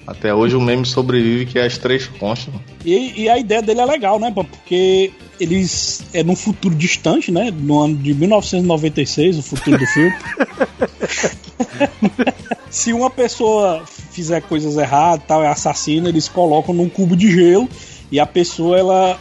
[0.07, 2.55] Até hoje o meme sobrevive que é as três conchas.
[2.85, 4.33] E, e a ideia dele é legal, né?
[4.33, 6.05] Porque eles.
[6.13, 7.51] É num futuro distante, né?
[7.51, 10.15] No ano de 1996, o futuro do filme.
[12.71, 17.69] Se uma pessoa fizer coisas erradas, tal, é assassina, eles colocam num cubo de gelo
[18.11, 19.19] e a pessoa ela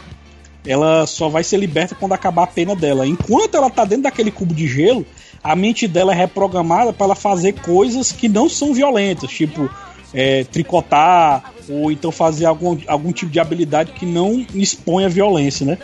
[0.66, 3.06] ela só vai ser liberta quando acabar a pena dela.
[3.06, 5.06] Enquanto ela tá dentro daquele cubo de gelo,
[5.42, 9.70] a mente dela é reprogramada para ela fazer coisas que não são violentas, tipo
[10.16, 15.66] é, tricotar ou então fazer algum, algum tipo de habilidade que não expõe a violência,
[15.66, 15.78] né?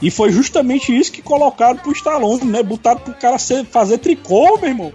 [0.00, 2.62] E foi justamente isso que colocaram pro Stallone, né?
[2.62, 4.92] Botaram pro cara ser, fazer tricô, meu irmão.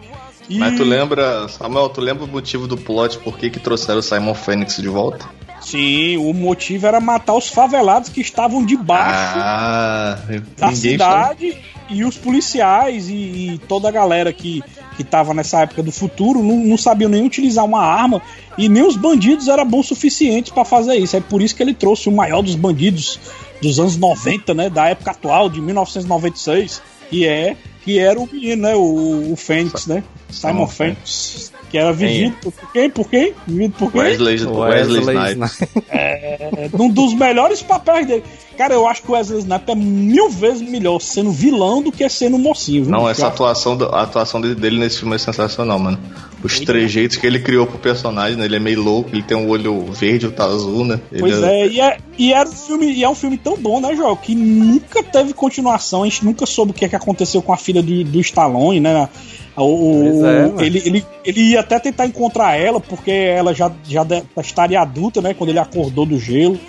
[0.50, 4.00] E- Mas tu lembra, Samuel, tu lembra o motivo do plot por que, que trouxeram
[4.00, 5.26] o Simon Fênix de volta?
[5.72, 10.20] Sim, o motivo era matar os favelados que estavam debaixo Ah,
[10.58, 11.48] da ninguém sabe.
[11.48, 11.58] cidade
[11.90, 13.14] e os policiais e,
[13.54, 14.64] e toda a galera que,
[14.96, 18.22] que tava nessa época do futuro não, não sabiam nem utilizar uma arma
[18.58, 21.16] e nem os bandidos eram bons suficientes para fazer isso.
[21.16, 23.20] É por isso que ele trouxe o maior dos bandidos
[23.62, 27.56] dos anos 90, né, da época atual, de 1996, que é
[27.90, 32.72] que era o menino, né, o, o Fênix, né, Simon Fênix, que era vivido por
[32.72, 32.90] quem?
[32.92, 33.34] Por quem?
[33.48, 34.02] Vivido por quem?
[34.02, 35.68] Wesley, Wesley, Snipes.
[35.90, 38.24] É um dos melhores papéis dele.
[38.60, 42.10] Cara, eu acho que o Wesley Snipes é mil vezes melhor sendo vilão do que
[42.10, 42.84] sendo mocinho.
[42.84, 42.92] Viu?
[42.92, 45.98] Não, essa Cara, atuação, do- a atuação dele- nesse filme é sensacional, mano.
[46.44, 48.44] Os trejeitos que ele criou pro personagem, né?
[48.44, 51.00] Ele é meio louco, ele tem um olho verde, outro azul, né?
[51.10, 53.80] Ele Pois é, e é, e era um filme, e é um filme tão bom,
[53.80, 54.14] né, João?
[54.18, 57.58] Que nunca teve continuação, a gente nunca soube o que, é que aconteceu com a
[57.58, 59.08] filha do, do Stallone, né?
[59.56, 60.22] O,
[60.60, 64.82] é, ele, ele, ele ia até tentar encontrar ela, porque ela já, já de- estaria
[64.82, 65.34] adulta, né?
[65.34, 66.60] Quando ele acordou do gelo.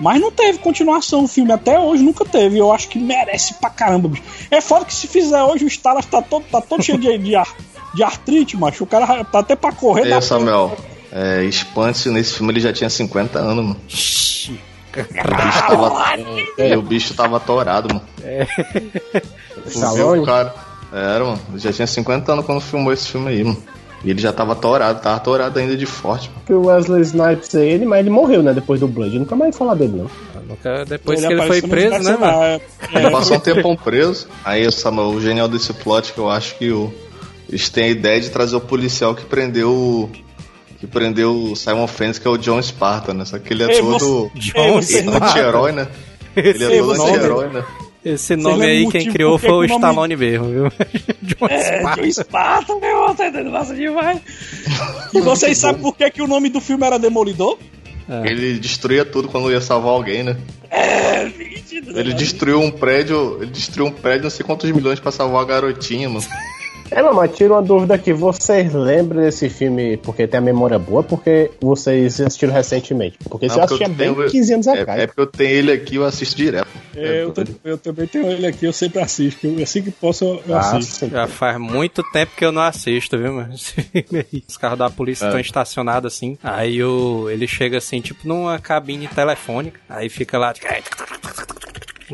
[0.00, 2.56] Mas não teve continuação o filme, até hoje nunca teve.
[2.58, 4.22] Eu acho que merece pra caramba, bicho.
[4.50, 7.36] É foda que se fizer hoje, o Stallone tá todo, tá todo cheio de, de,
[7.36, 7.54] ar-
[7.94, 8.84] de artrite, macho.
[8.84, 10.10] O cara tá até pra correr.
[10.10, 10.76] É, Samuel.
[11.12, 13.76] É, Espante nesse filme ele já tinha 50 anos, mano.
[13.76, 16.16] O bicho tava,
[16.58, 18.06] e o bicho tava atorado, mano.
[18.16, 20.22] Tu viu Stallone?
[20.22, 20.54] o cara?
[20.92, 21.40] Era, mano.
[21.50, 23.62] Ele já tinha 50 anos quando filmou esse filme aí, mano.
[24.02, 26.42] E ele já tava atorado, tava atorado ainda de forte, mano.
[26.46, 28.54] Que o Wesley Snipes é ele, mas ele morreu, né?
[28.54, 29.12] Depois do Blood.
[29.14, 30.10] Eu nunca mais falar dele, não.
[30.48, 32.32] Nunca- Depois que ele foi preso, né, mano?
[32.42, 32.60] é.
[32.94, 34.26] Ele passou um tempão preso.
[34.44, 36.90] Aí, Samuel, o genial desse plot que eu acho que o,
[37.48, 40.10] eles têm a ideia de trazer o policial que prendeu o.
[40.78, 43.26] Que prendeu o Simon Fênix, que é o John Sparta, né?
[43.26, 44.30] Só que ele é Ei, todo
[44.80, 45.86] você- anti-herói, né?
[46.34, 47.62] Ele é Ei, todo anti-herói, né?
[48.04, 50.64] Esse nome aí, quem criou foi o nome- Stallone mesmo, viu?
[51.22, 52.02] John É, Spartan.
[52.02, 54.20] John Esparta, meu, tá entendendo massa demais.
[55.12, 57.58] E vocês sabem por que, que o nome do filme era Demolidor?
[58.24, 60.36] Ele destruía tudo quando ia salvar alguém, né?
[60.70, 61.98] É, mentira.
[62.00, 65.44] Ele destruiu um prédio, ele destruiu um prédio não sei quantos milhões pra salvar a
[65.44, 66.24] garotinha, mano.
[66.90, 68.12] É, não, mas tira uma dúvida aqui.
[68.12, 73.16] Vocês lembram desse filme porque tem a memória boa porque vocês assistiram recentemente?
[73.28, 75.00] Porque Não, você porque assistia eu bem tenho- 15 anos É, atrás.
[75.02, 76.68] é porque eu tenho ele aqui, eu assisto direto.
[76.96, 79.46] É, eu, tam- eu também tenho ele aqui, eu sempre assisto.
[79.46, 80.94] Eu, assim que posso, eu, eu Ah, assisto.
[81.06, 81.10] sim.
[81.10, 83.54] Já faz muito tempo que eu não assisto, viu, mano?
[83.54, 84.42] Esse filme aí.
[84.48, 86.36] Os carros da polícia estão estacionados assim.
[86.42, 89.78] Aí o, ele chega assim, tipo numa cabine telefônica.
[89.88, 90.52] Aí fica lá.
[90.52, 90.66] tipo,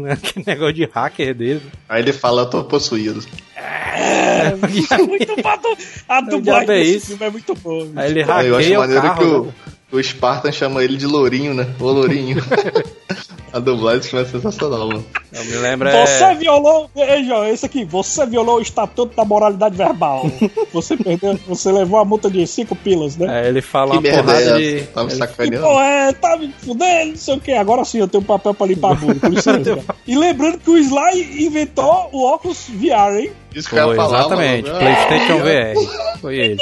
[0.11, 1.63] Aquele negócio de hacker dele.
[1.89, 3.25] Aí ele fala, eu tô possuído.
[3.57, 4.55] É
[5.07, 5.77] muito bom.
[6.09, 7.89] A diabo dublagem é desse filme é muito boa.
[7.97, 9.19] Aí ele Aí eu acho hackeia o maneiro carro.
[9.19, 9.53] que o, né?
[9.93, 11.67] O Spartan chama ele de Lourinho, né?
[11.81, 12.43] Ô Lourinho.
[13.53, 15.05] a dublagem é sensacional, mano.
[15.33, 15.89] Eu me lembro.
[15.91, 16.35] Você É...
[16.35, 16.91] violou.
[16.95, 17.85] Veja, esse aqui.
[17.85, 20.31] Você violou o estatuto da moralidade verbal.
[20.73, 21.39] Você perdeu.
[21.47, 23.29] Você levou a multa de 5 pilas, né?
[23.41, 24.77] Aí ele fala Que uma merda porrada é de.
[24.79, 24.87] essa?
[24.93, 25.67] Tá me E, sacaneando?
[25.67, 27.53] pô, é, tá me fudendo, não sei o que.
[27.53, 29.79] Agora sim eu tenho um papel pra limpar a bunda, com licença.
[30.07, 33.31] e lembrando que o Sly inventou o óculos VR, hein?
[33.55, 34.69] Isso que eu Foi, ia falar, exatamente.
[34.71, 34.79] mano.
[34.81, 36.19] PlayStation VR.
[36.21, 36.57] Foi ele.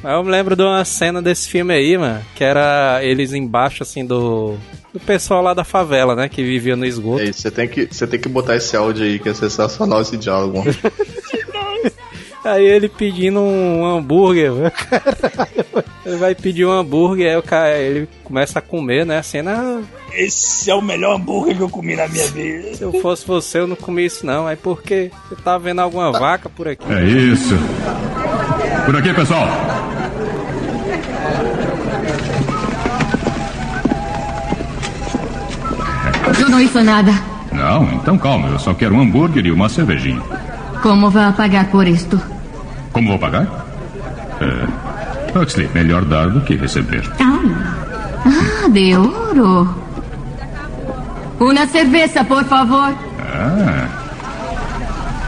[0.04, 3.82] Mas eu me lembro de uma cena desse filme aí, mano, que era eles embaixo,
[3.82, 4.54] assim, do.
[4.92, 6.28] Do pessoal lá da favela, né?
[6.28, 7.22] Que vivia no esgoto.
[7.22, 10.02] É isso, você tem, que, você tem que botar esse áudio aí, que é sensacional
[10.02, 10.62] esse diálogo.
[12.44, 14.72] Aí ele pedindo um hambúrguer, velho.
[16.04, 19.16] Ele vai pedir um hambúrguer, aí o cara, ele começa a comer, né?
[19.16, 19.82] A cena.
[20.12, 22.74] Esse é o melhor hambúrguer que eu comi na minha vida.
[22.74, 24.46] Se eu fosse você, eu não comia isso não.
[24.46, 25.10] Aí por quê?
[25.30, 26.84] Você tá vendo alguma vaca por aqui?
[26.92, 27.54] É isso.
[28.84, 29.48] Por aqui, pessoal.
[36.40, 37.12] Eu não hizo nada.
[37.52, 38.48] Não, então calma.
[38.48, 40.20] Eu só quero um hambúrguer e uma cervejinha.
[40.82, 42.20] Como vai pagar por isto?
[42.92, 43.46] Como vou pagar?
[44.40, 45.38] É.
[45.38, 47.02] Huxley, melhor dar do que receber.
[47.20, 49.74] Ah, de ouro.
[51.40, 52.94] Uma cerveja, por favor.
[53.20, 53.88] Ah.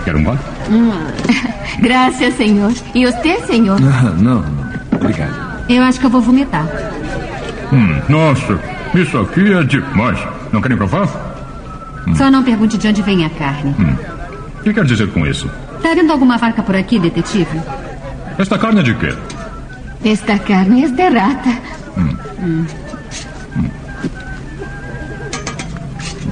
[0.05, 0.39] Quer um gole?
[1.81, 2.73] Graças, senhor.
[2.95, 3.79] E você, senhor?
[3.81, 4.45] Não,
[4.93, 5.47] obrigado.
[5.69, 6.67] Eu acho que eu vou vomitar.
[7.73, 8.59] Hum, nossa,
[8.95, 10.19] isso aqui é demais.
[10.53, 11.09] Não querem provar?
[12.17, 13.75] Só não pergunte de onde vem a carne.
[14.61, 15.51] O que quer dizer com isso?
[15.83, 17.61] Tá vendo alguma vaca por aqui, detetive?
[18.39, 19.12] Esta carne é de quê?
[20.05, 21.51] Esta carne é de rata.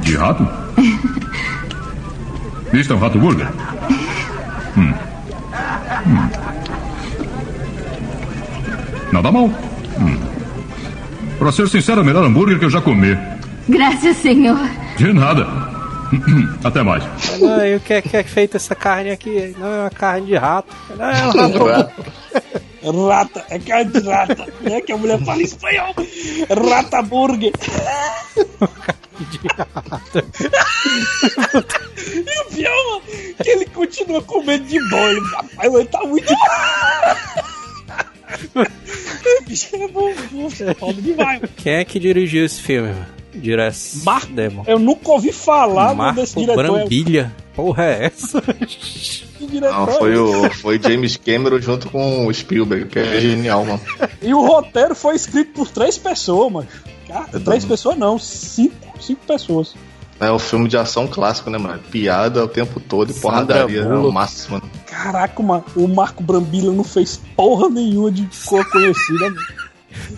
[0.02, 0.48] De rato?
[2.72, 3.48] Isto é um rato burger?
[4.76, 4.94] Hum.
[6.06, 6.30] Hum.
[9.12, 9.44] Nada mal.
[9.44, 10.18] Hum.
[11.38, 13.16] Pra ser sincero, é o melhor hambúrguer que eu já comi.
[13.68, 14.58] Graças, senhor.
[14.96, 15.46] De nada.
[16.64, 17.04] Até mais.
[17.40, 19.54] Não, e o que é, que é feita essa carne aqui?
[19.58, 20.74] Não, é uma carne de rato.
[20.96, 22.04] Não, é um rato.
[23.08, 24.80] Rata, é carne de rata, né?
[24.80, 25.94] Que a mulher fala em espanhol.
[26.70, 27.52] Rata burger.
[32.06, 33.00] e o pior,
[33.42, 35.10] que ele continua comendo de boa.
[35.10, 36.32] Ele, rapaz, ele tá muito.
[39.40, 41.40] O bicho é bom, bom, foda demais.
[41.56, 43.06] Quem é que dirigiu esse filme, mano?
[43.34, 44.02] Direção.
[44.04, 44.62] Marco- Demon.
[44.66, 46.64] Eu nunca ouvi falar Marco desse diretor.
[46.64, 47.32] É Brambilha.
[47.54, 48.42] Porra é essa?
[49.40, 53.80] Não, foi o foi James Cameron junto com o Spielberg, que é genial, mano.
[54.22, 56.68] E o roteiro foi escrito por três pessoas, mano.
[57.06, 59.74] Cara, três pessoas não, cinco, cinco pessoas.
[60.20, 61.80] É um filme de ação clássico, né, mano?
[61.90, 63.80] Piada o tempo todo e Sandra porradaria.
[63.80, 64.14] É o Bullock.
[64.14, 64.70] máximo, mano.
[64.86, 69.36] Caraca, mano, o Marco Brambila não fez porra nenhuma de cor conhecida, mano.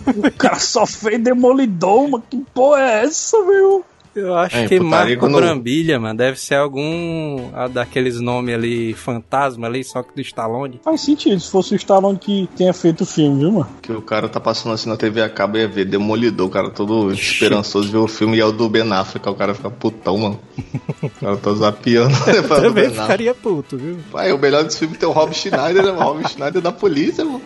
[0.07, 2.23] O cara só fez Demolidor, mano.
[2.27, 3.85] Que porra é essa, meu?
[4.19, 8.93] Eu acho É, que Marco quando- Brambilha, mano, deve ser algum ah, daqueles nomes ali,
[8.93, 10.79] fantasma ali, só que do Stallone.
[10.83, 13.67] Faz sentido se fosse o Stallone que tenha feito o filme, viu, mano?
[13.81, 16.69] Que o cara tá passando assim na TV acaba e ia ver Demolidor, o cara
[16.69, 20.17] todo esperançoso ver o filme e é o do Ben Affleck, o cara fica putão,
[20.17, 20.39] mano.
[21.03, 22.09] O cara tá zapeando.
[22.25, 23.97] né, pra do Também ficaria puto, viu?
[24.11, 25.91] Pai, o melhor desse filme tem o Rob Schneider, né?
[25.91, 27.41] O Rob Schneider da polícia, mano.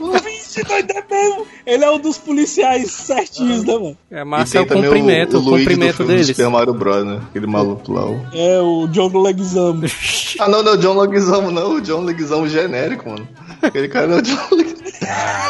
[0.55, 1.47] Vixe, doido é mesmo.
[1.65, 3.97] Ele é um dos policiais certinhos, né, mano?
[4.11, 6.27] É E massa é tem o também cumprimento, o, Luigi do cumprimento deles.
[6.27, 7.19] Super Mario Bros, né?
[7.29, 8.05] Aquele maluco lá.
[8.05, 9.83] o- É o John Leguizamo.
[10.39, 11.73] Ah, não, não é o John Leguizamo, não.
[11.75, 13.27] O John Leguizamo genérico, mano.
[13.61, 14.81] Aquele cara não é o John Leguizamo.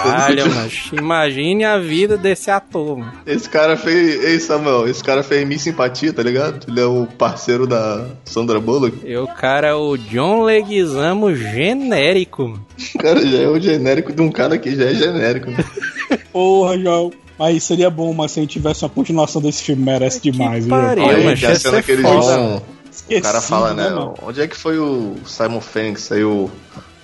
[0.03, 3.11] Caralho, mas imagine a vida desse ator, mano.
[3.25, 4.21] Esse cara fez.
[4.23, 6.65] Ei, Samuel, esse cara fez Miss Simpatia, tá ligado?
[6.67, 8.97] Ele é o parceiro da Sandra Bullock.
[9.05, 12.65] E o cara é o John Leguizamo genérico, mano.
[12.95, 15.49] O cara já é o genérico de um cara que já é genérico.
[15.51, 15.57] Né?
[16.31, 17.11] Porra, João.
[17.39, 20.63] Mas seria bom, mas se a gente tivesse uma continuação desse filme, merece demais.
[20.65, 20.75] viu?
[20.75, 22.61] pariu, Aí mas a cena que eles vão.
[23.09, 23.89] O cara fala, né?
[23.89, 24.13] mano?
[24.21, 26.11] onde é que foi o Simon Phoenix?
[26.11, 26.51] Aí o,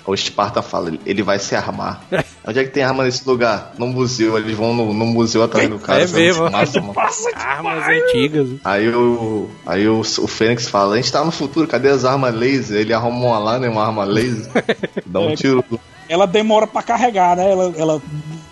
[0.05, 2.03] o Esparta fala, ele- vai se armar.
[2.47, 3.73] onde é que tem arma nesse lugar?
[3.79, 4.37] No museu.
[4.37, 6.01] Eles vão no, no museu atrás do cara.
[6.03, 6.51] É muito mesmo.
[6.51, 6.93] massa, mano.
[7.33, 8.47] Armas antigas.
[8.63, 12.35] Aí o, aí o, o Fênix fala, a gente tá no futuro, cadê as armas
[12.35, 12.79] laser?
[12.81, 13.67] Ele arruma uma lá, né?
[13.69, 14.51] Uma arma laser.
[15.03, 15.35] Dá um É.
[15.35, 15.65] tiro.
[16.09, 17.51] Ela demora pra carregar, né?
[17.51, 18.01] Ela, ela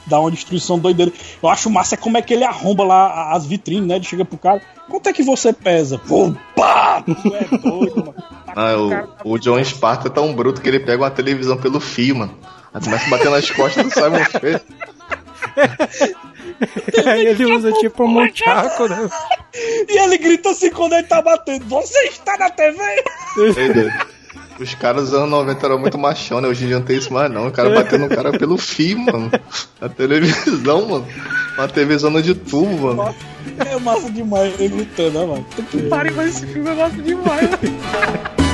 [0.06, 1.12] dá uma destruição doideira.
[1.42, 3.96] Eu acho massa é como é que ele arromba lá as vitrines, né?
[3.96, 4.62] Ele chega pro cara.
[4.90, 5.98] Quanto é que você pesa?
[5.98, 7.02] Pô, pá!
[7.02, 8.16] Tu é doido, mano.
[8.48, 12.16] Ah, o, o John Sparta é tão bruto que ele pega uma televisão pelo fio,
[12.16, 12.38] mano.
[12.74, 14.64] Aí começa a bater nas costas do Simon Phoenix.
[17.06, 19.10] Aí ele usa tipo um muchaco, né?
[19.90, 22.78] E ele grita assim quando ele tá batendo: Você está na TV?
[23.38, 24.15] Ei.
[24.60, 26.48] Os caras dos anos 90 eram muito machão, né?
[26.48, 27.48] Hoje em dia não tem isso mais, não.
[27.48, 29.30] O cara batendo o cara pelo fio, mano.
[29.82, 31.08] Na televisão, mano.
[31.58, 33.16] Uma televisão de tubo, mano.
[33.58, 35.46] É massa demais ele lutando, né, mano?
[35.70, 38.45] Que pariu, mas esse filme é massa demais, né?